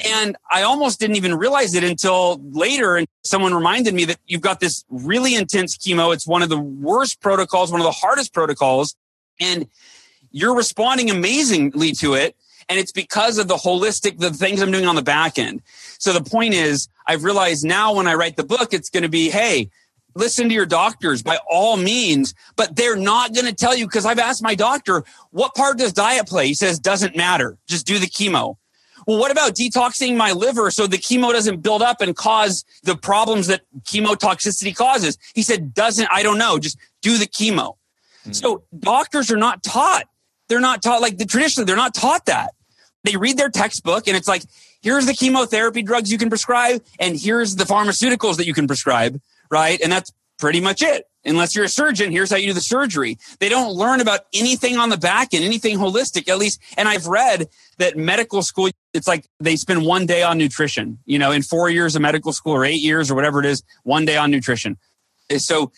[0.04, 2.96] And I almost didn't even realize it until later.
[2.96, 6.14] And someone reminded me that you've got this really intense chemo.
[6.14, 8.94] It's one of the worst protocols, one of the hardest protocols.
[9.40, 9.66] And
[10.30, 12.36] you're responding amazingly to it.
[12.68, 15.62] And it's because of the holistic, the things I'm doing on the back end.
[15.98, 19.08] So the point is, I've realized now when I write the book, it's going to
[19.08, 19.70] be, hey,
[20.14, 24.04] listen to your doctors by all means, but they're not going to tell you because
[24.04, 26.48] I've asked my doctor, what part does diet play?
[26.48, 27.56] He says, doesn't matter.
[27.66, 28.56] Just do the chemo.
[29.06, 32.96] Well, what about detoxing my liver so the chemo doesn't build up and cause the
[32.96, 35.16] problems that chemotoxicity causes?
[35.34, 36.58] He said, doesn't, I don't know.
[36.58, 37.76] Just do the chemo.
[38.24, 38.32] Mm-hmm.
[38.32, 40.04] So doctors are not taught.
[40.48, 42.52] They're not taught like the traditionally, they're not taught that
[43.08, 44.42] they read their textbook and it's like,
[44.82, 49.18] here's the chemotherapy drugs you can prescribe and here's the pharmaceuticals that you can prescribe,
[49.50, 49.80] right?
[49.80, 51.06] And that's pretty much it.
[51.24, 53.18] Unless you're a surgeon, here's how you do the surgery.
[53.40, 56.60] They don't learn about anything on the back end, anything holistic, at least.
[56.76, 57.48] And I've read
[57.78, 61.70] that medical school, it's like they spend one day on nutrition, you know, in four
[61.70, 64.78] years of medical school or eight years or whatever it is, one day on nutrition.
[65.30, 65.72] Eh, so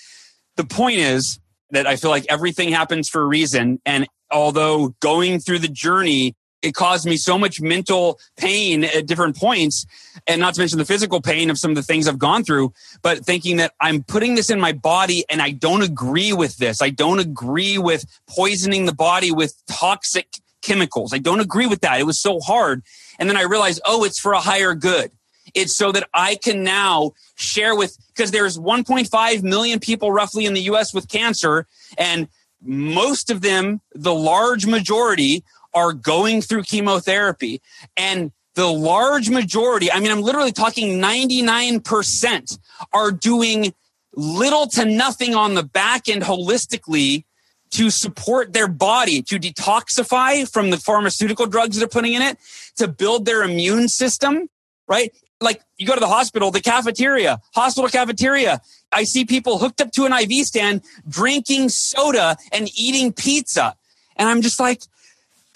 [0.57, 3.81] the point is that I feel like everything happens for a reason.
[3.87, 9.36] And although going through the journey it caused me so much mental pain at different
[9.36, 9.86] points
[10.26, 12.72] and not to mention the physical pain of some of the things I've gone through,
[13.02, 16.82] but thinking that I'm putting this in my body and I don't agree with this.
[16.82, 20.28] I don't agree with poisoning the body with toxic
[20.62, 21.14] chemicals.
[21.14, 22.00] I don't agree with that.
[22.00, 22.82] It was so hard.
[23.18, 25.11] And then I realized, oh, it's for a higher good.
[25.54, 30.54] It's so that I can now share with, because there's 1.5 million people roughly in
[30.54, 32.28] the US with cancer, and
[32.62, 35.42] most of them, the large majority,
[35.74, 37.60] are going through chemotherapy.
[37.96, 42.58] And the large majority, I mean, I'm literally talking 99%
[42.92, 43.72] are doing
[44.14, 47.24] little to nothing on the back end holistically
[47.70, 52.36] to support their body, to detoxify from the pharmaceutical drugs they're putting in it,
[52.76, 54.48] to build their immune system,
[54.88, 55.14] right?
[55.40, 58.60] Like you go to the hospital, the cafeteria, hospital cafeteria.
[58.92, 63.76] I see people hooked up to an IV stand, drinking soda and eating pizza.
[64.16, 64.82] And I'm just like,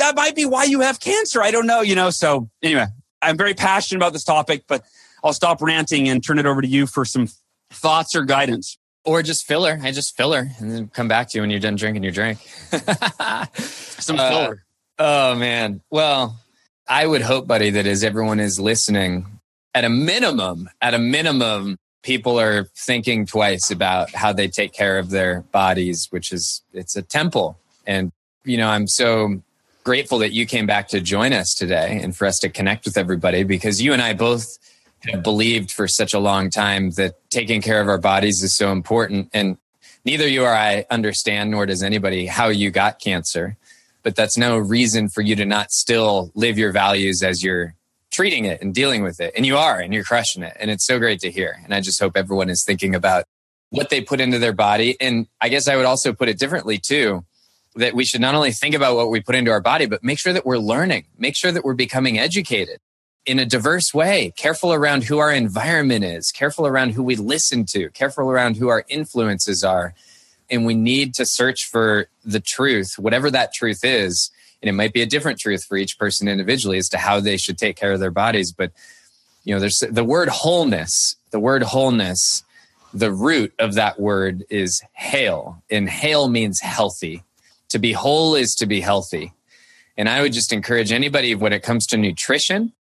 [0.05, 1.43] that might be why you have cancer.
[1.43, 2.11] I don't know, you know.
[2.11, 2.87] So anyway,
[3.23, 4.85] I'm very passionate about this topic, but
[5.23, 7.29] I'll stop ranting and turn it over to you for some
[7.71, 8.79] thoughts or guidance.
[9.07, 9.79] Or just filler.
[9.83, 12.39] I just filler and then come back to you when you're done drinking your drink.
[13.59, 14.65] some uh, filler.
[14.99, 15.81] Oh man.
[15.91, 16.39] Well,
[16.87, 19.27] I would hope, buddy, that as everyone is listening,
[19.75, 24.99] at a minimum, at a minimum, people are thinking twice about how they take care
[24.99, 27.59] of their bodies, which is it's a temple.
[27.87, 28.13] And
[28.45, 29.43] you know, I'm so
[29.85, 32.97] grateful that you came back to join us today and for us to connect with
[32.97, 34.59] everybody because you and I both
[35.03, 38.73] have believed for such a long time that taking care of our bodies is so
[38.73, 39.29] important.
[39.35, 39.59] And
[40.05, 43.59] neither you or I understand, nor does anybody, how you got cancer.
[44.03, 47.75] But that's no reason for you to not still live your values as you're
[48.11, 49.35] treating it and dealing with it.
[49.37, 50.57] And you are, and you're crushing it.
[50.59, 51.61] And it's so great to hear.
[51.63, 53.25] And I just hope everyone is thinking about
[53.71, 54.97] what they put into their body.
[55.01, 57.25] And I guess I would also put it differently too
[57.77, 60.19] that we should not only think about what we put into our body, but make
[60.19, 62.81] sure that we're learning, make sure that we're becoming educated
[63.27, 67.65] in a diverse way, careful around who our environment is, careful around who we listen
[67.65, 69.95] to, careful around who our influences are.
[70.51, 74.31] And we need to search for the truth, whatever that truth is.
[74.63, 77.37] And it might be a different truth for each person individually as to how they
[77.37, 78.53] should take care of their bodies.
[78.53, 78.73] But,
[79.43, 82.45] you know, there's the word wholeness, the word wholeness,
[82.93, 85.63] the root of that word is hail.
[85.71, 87.25] And hail means healthy
[87.75, 89.35] to be whole is to be healthy.
[89.97, 92.73] And I would just encourage anybody when it comes to nutrition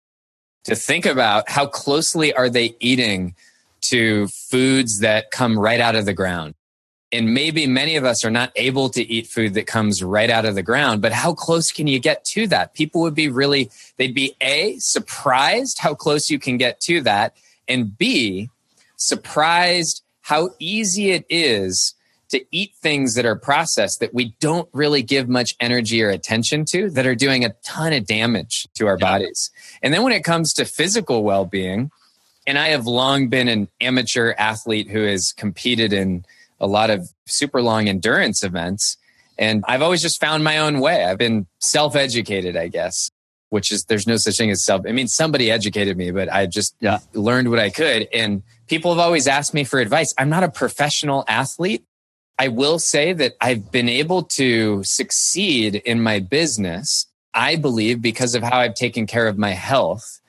[0.64, 3.34] to think about how closely are they eating
[3.82, 6.54] to foods that come right out of the ground.
[7.10, 10.44] And maybe many of us are not able to eat food that comes right out
[10.44, 12.74] of the ground, but how close can you get to that?
[12.74, 17.36] People would be really, they'd be A, surprised how close you can get to that,
[17.66, 18.48] and B,
[18.96, 21.94] surprised how easy it is
[22.34, 26.64] to eat things that are processed that we don't really give much energy or attention
[26.64, 29.06] to that are doing a ton of damage to our yeah.
[29.06, 29.50] bodies.
[29.82, 31.92] And then when it comes to physical well being,
[32.46, 36.24] and I have long been an amateur athlete who has competed in
[36.60, 38.96] a lot of super long endurance events.
[39.38, 41.04] And I've always just found my own way.
[41.04, 43.10] I've been self educated, I guess,
[43.50, 44.82] which is there's no such thing as self.
[44.88, 46.98] I mean, somebody educated me, but I just yeah.
[47.12, 48.08] learned what I could.
[48.12, 50.12] And people have always asked me for advice.
[50.18, 51.84] I'm not a professional athlete.
[52.38, 58.34] I will say that I've been able to succeed in my business, I believe, because
[58.34, 60.20] of how I've taken care of my health,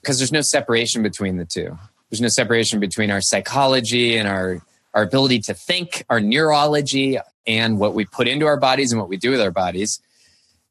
[0.00, 1.78] because there's no separation between the two.
[2.10, 4.60] There's no separation between our psychology and our,
[4.94, 9.08] our ability to think, our neurology, and what we put into our bodies and what
[9.08, 10.00] we do with our bodies.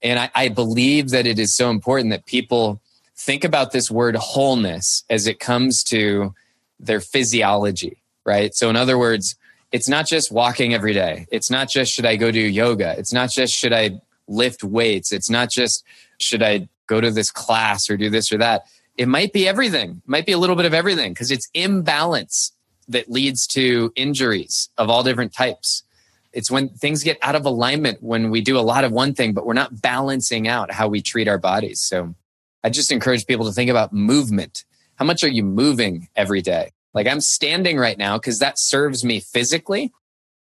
[0.04, 2.80] And I, I believe that it is so important that people
[3.16, 6.34] think about this word wholeness as it comes to
[6.80, 8.54] their physiology, right?
[8.54, 9.36] So, in other words,
[9.76, 11.28] it's not just walking every day.
[11.32, 12.96] It's not just should I go do yoga.
[12.98, 15.12] It's not just should I lift weights.
[15.12, 15.84] It's not just
[16.18, 18.68] should I go to this class or do this or that.
[18.96, 20.02] It might be everything.
[20.06, 22.54] It might be a little bit of everything because it's imbalance
[22.88, 25.84] that leads to injuries of all different types.
[26.32, 29.34] It's when things get out of alignment when we do a lot of one thing,
[29.34, 31.82] but we're not balancing out how we treat our bodies.
[31.82, 32.16] So
[32.64, 34.64] I just encourage people to think about movement.
[34.96, 36.72] How much are you moving every day?
[36.96, 39.94] Like I'm standing right now because that serves me physically.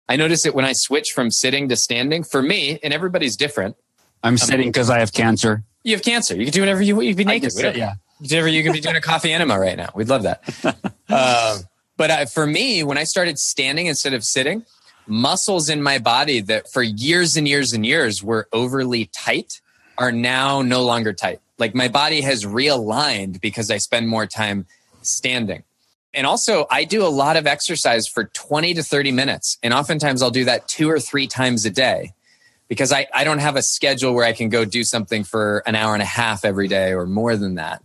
[0.07, 2.23] I notice it when I switch from sitting to standing.
[2.23, 3.75] For me, and everybody's different.
[4.21, 5.63] I'm sitting because I have cancer.
[5.83, 6.35] You have cancer.
[6.35, 7.07] You can do whatever you want.
[7.07, 7.51] You can be naked.
[7.51, 7.95] Sit, yeah.
[8.19, 9.89] Whatever you can be doing a coffee enema right now.
[9.95, 10.43] We'd love that.
[11.09, 11.59] uh,
[11.97, 14.63] but uh, for me, when I started standing instead of sitting,
[15.07, 19.59] muscles in my body that for years and years and years were overly tight
[19.97, 21.39] are now no longer tight.
[21.57, 24.67] Like my body has realigned because I spend more time
[25.01, 25.63] standing.
[26.13, 29.57] And also, I do a lot of exercise for 20 to 30 minutes.
[29.63, 32.13] And oftentimes I'll do that two or three times a day
[32.67, 35.75] because I, I don't have a schedule where I can go do something for an
[35.75, 37.81] hour and a half every day or more than that.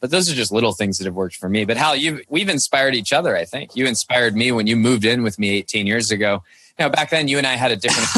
[0.00, 1.64] But those are just little things that have worked for me.
[1.64, 3.36] But Hal, you've we've inspired each other.
[3.36, 6.42] I think you inspired me when you moved in with me 18 years ago.
[6.76, 8.08] Now back then, you and I had a different.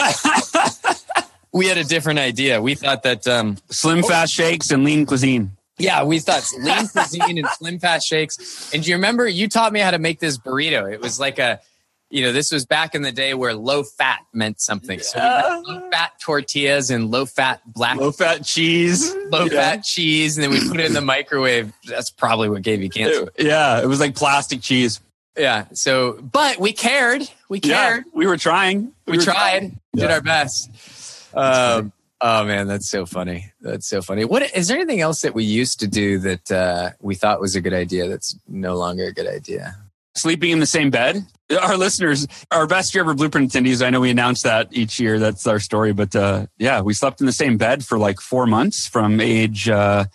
[1.53, 2.63] we had a different idea.
[2.63, 5.57] We thought that um, slim fast shakes and lean cuisine.
[5.79, 8.73] Yeah, we thought lean cuisine and slim fast shakes.
[8.73, 10.93] And do you remember you taught me how to make this burrito?
[10.93, 11.61] It was like a
[12.15, 15.01] you know, this was back in the day where low fat meant something.
[15.01, 19.51] So low fat tortillas and low fat black, low fat cheese, low yeah.
[19.51, 21.73] fat cheese, and then we put it in the microwave.
[21.89, 23.31] That's probably what gave you cancer.
[23.37, 25.01] Yeah, it was like plastic cheese.
[25.37, 25.65] Yeah.
[25.73, 27.29] So, but we cared.
[27.49, 28.05] We cared.
[28.07, 28.93] Yeah, we were trying.
[29.07, 29.35] We, we tried.
[29.35, 29.81] Trying.
[29.97, 30.13] Did yeah.
[30.13, 30.71] our best.
[31.35, 31.93] Um,
[32.25, 33.53] oh man, that's so funny.
[33.61, 34.25] That's so funny.
[34.25, 37.55] What is there anything else that we used to do that uh, we thought was
[37.55, 39.77] a good idea that's no longer a good idea?
[40.17, 41.25] Sleeping in the same bed
[41.61, 43.85] our listeners, our best year ever blueprint attendees.
[43.85, 45.19] I know we announce that each year.
[45.19, 45.93] That's our story.
[45.93, 49.69] But uh, yeah, we slept in the same bed for like four months from age.
[49.69, 50.07] Uh,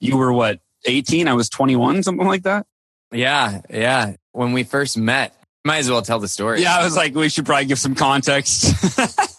[0.00, 1.28] you were what, 18?
[1.28, 2.66] I was 21, something like that.
[3.12, 3.60] Yeah.
[3.70, 4.14] Yeah.
[4.32, 6.62] When we first met, might as well tell the story.
[6.62, 6.78] Yeah.
[6.78, 8.74] I was like, we should probably give some context.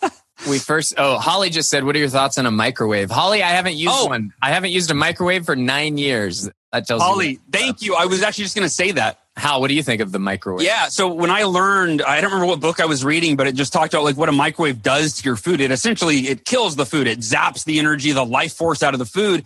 [0.47, 3.11] we first, oh, Holly just said, what are your thoughts on a microwave?
[3.11, 4.07] Holly, I haven't used oh.
[4.07, 4.33] one.
[4.41, 6.49] I haven't used a microwave for nine years.
[6.71, 7.05] That tells me.
[7.05, 7.95] Holly, thank you.
[7.95, 9.19] I was actually just going to say that.
[9.35, 9.59] How?
[9.59, 10.65] What do you think of the microwave?
[10.65, 10.87] Yeah.
[10.87, 13.71] So when I learned, I don't remember what book I was reading, but it just
[13.71, 15.61] talked about like what a microwave does to your food.
[15.61, 17.05] It essentially it kills the food.
[17.05, 19.45] It zaps the energy, the life force out of the food.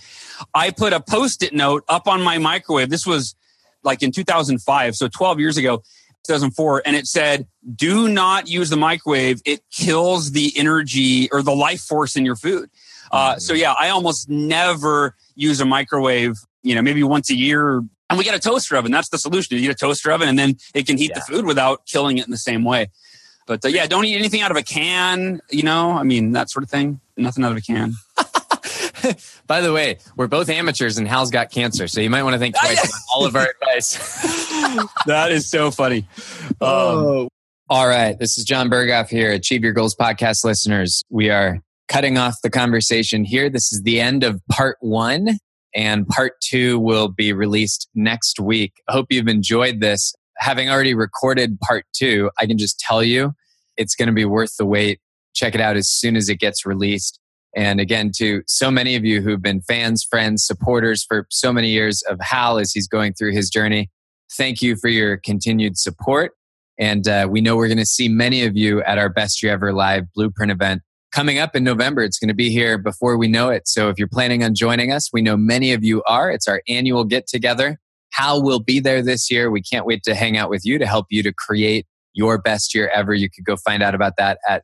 [0.53, 2.89] I put a post-it note up on my microwave.
[2.89, 3.35] This was
[3.83, 5.83] like in 2005, so 12 years ago,
[6.26, 9.41] 2004, and it said, "Do not use the microwave.
[9.45, 12.69] It kills the energy or the life force in your food."
[13.11, 16.36] Uh, so yeah, I almost never use a microwave.
[16.63, 18.91] You know, maybe once a year and we get a toaster oven.
[18.91, 19.55] That's the solution.
[19.55, 21.19] You get a toaster oven and then it can heat yeah.
[21.19, 22.91] the food without killing it in the same way.
[23.47, 26.49] But uh, yeah, don't eat anything out of a can, you know, I mean, that
[26.49, 26.99] sort of thing.
[27.15, 27.93] Nothing out of a can.
[29.47, 31.87] By the way, we're both amateurs and Hal's got cancer.
[31.87, 33.93] So you might want to think twice about all of our advice.
[35.05, 36.07] that is so funny.
[36.59, 37.29] Um, oh.
[37.69, 38.17] All right.
[38.17, 41.03] This is John Berghoff here, Achieve Your Goals podcast listeners.
[41.09, 43.49] We are cutting off the conversation here.
[43.49, 45.37] This is the end of part one
[45.73, 48.73] and part two will be released next week.
[48.87, 50.13] I hope you've enjoyed this.
[50.37, 53.33] Having already recorded part two, I can just tell you
[53.77, 54.99] it's going to be worth the wait.
[55.33, 57.19] Check it out as soon as it gets released.
[57.55, 61.69] And again, to so many of you who've been fans, friends, supporters for so many
[61.69, 63.89] years of Hal as he's going through his journey,
[64.37, 66.31] thank you for your continued support.
[66.79, 69.51] And uh, we know we're going to see many of you at our Best Year
[69.53, 70.81] Ever Live Blueprint event
[71.11, 72.03] coming up in November.
[72.03, 73.67] It's going to be here before we know it.
[73.67, 76.31] So if you're planning on joining us, we know many of you are.
[76.31, 77.79] It's our annual get together.
[78.13, 79.51] Hal will be there this year.
[79.51, 82.73] We can't wait to hang out with you to help you to create your best
[82.73, 83.13] year ever.
[83.13, 84.63] You could go find out about that at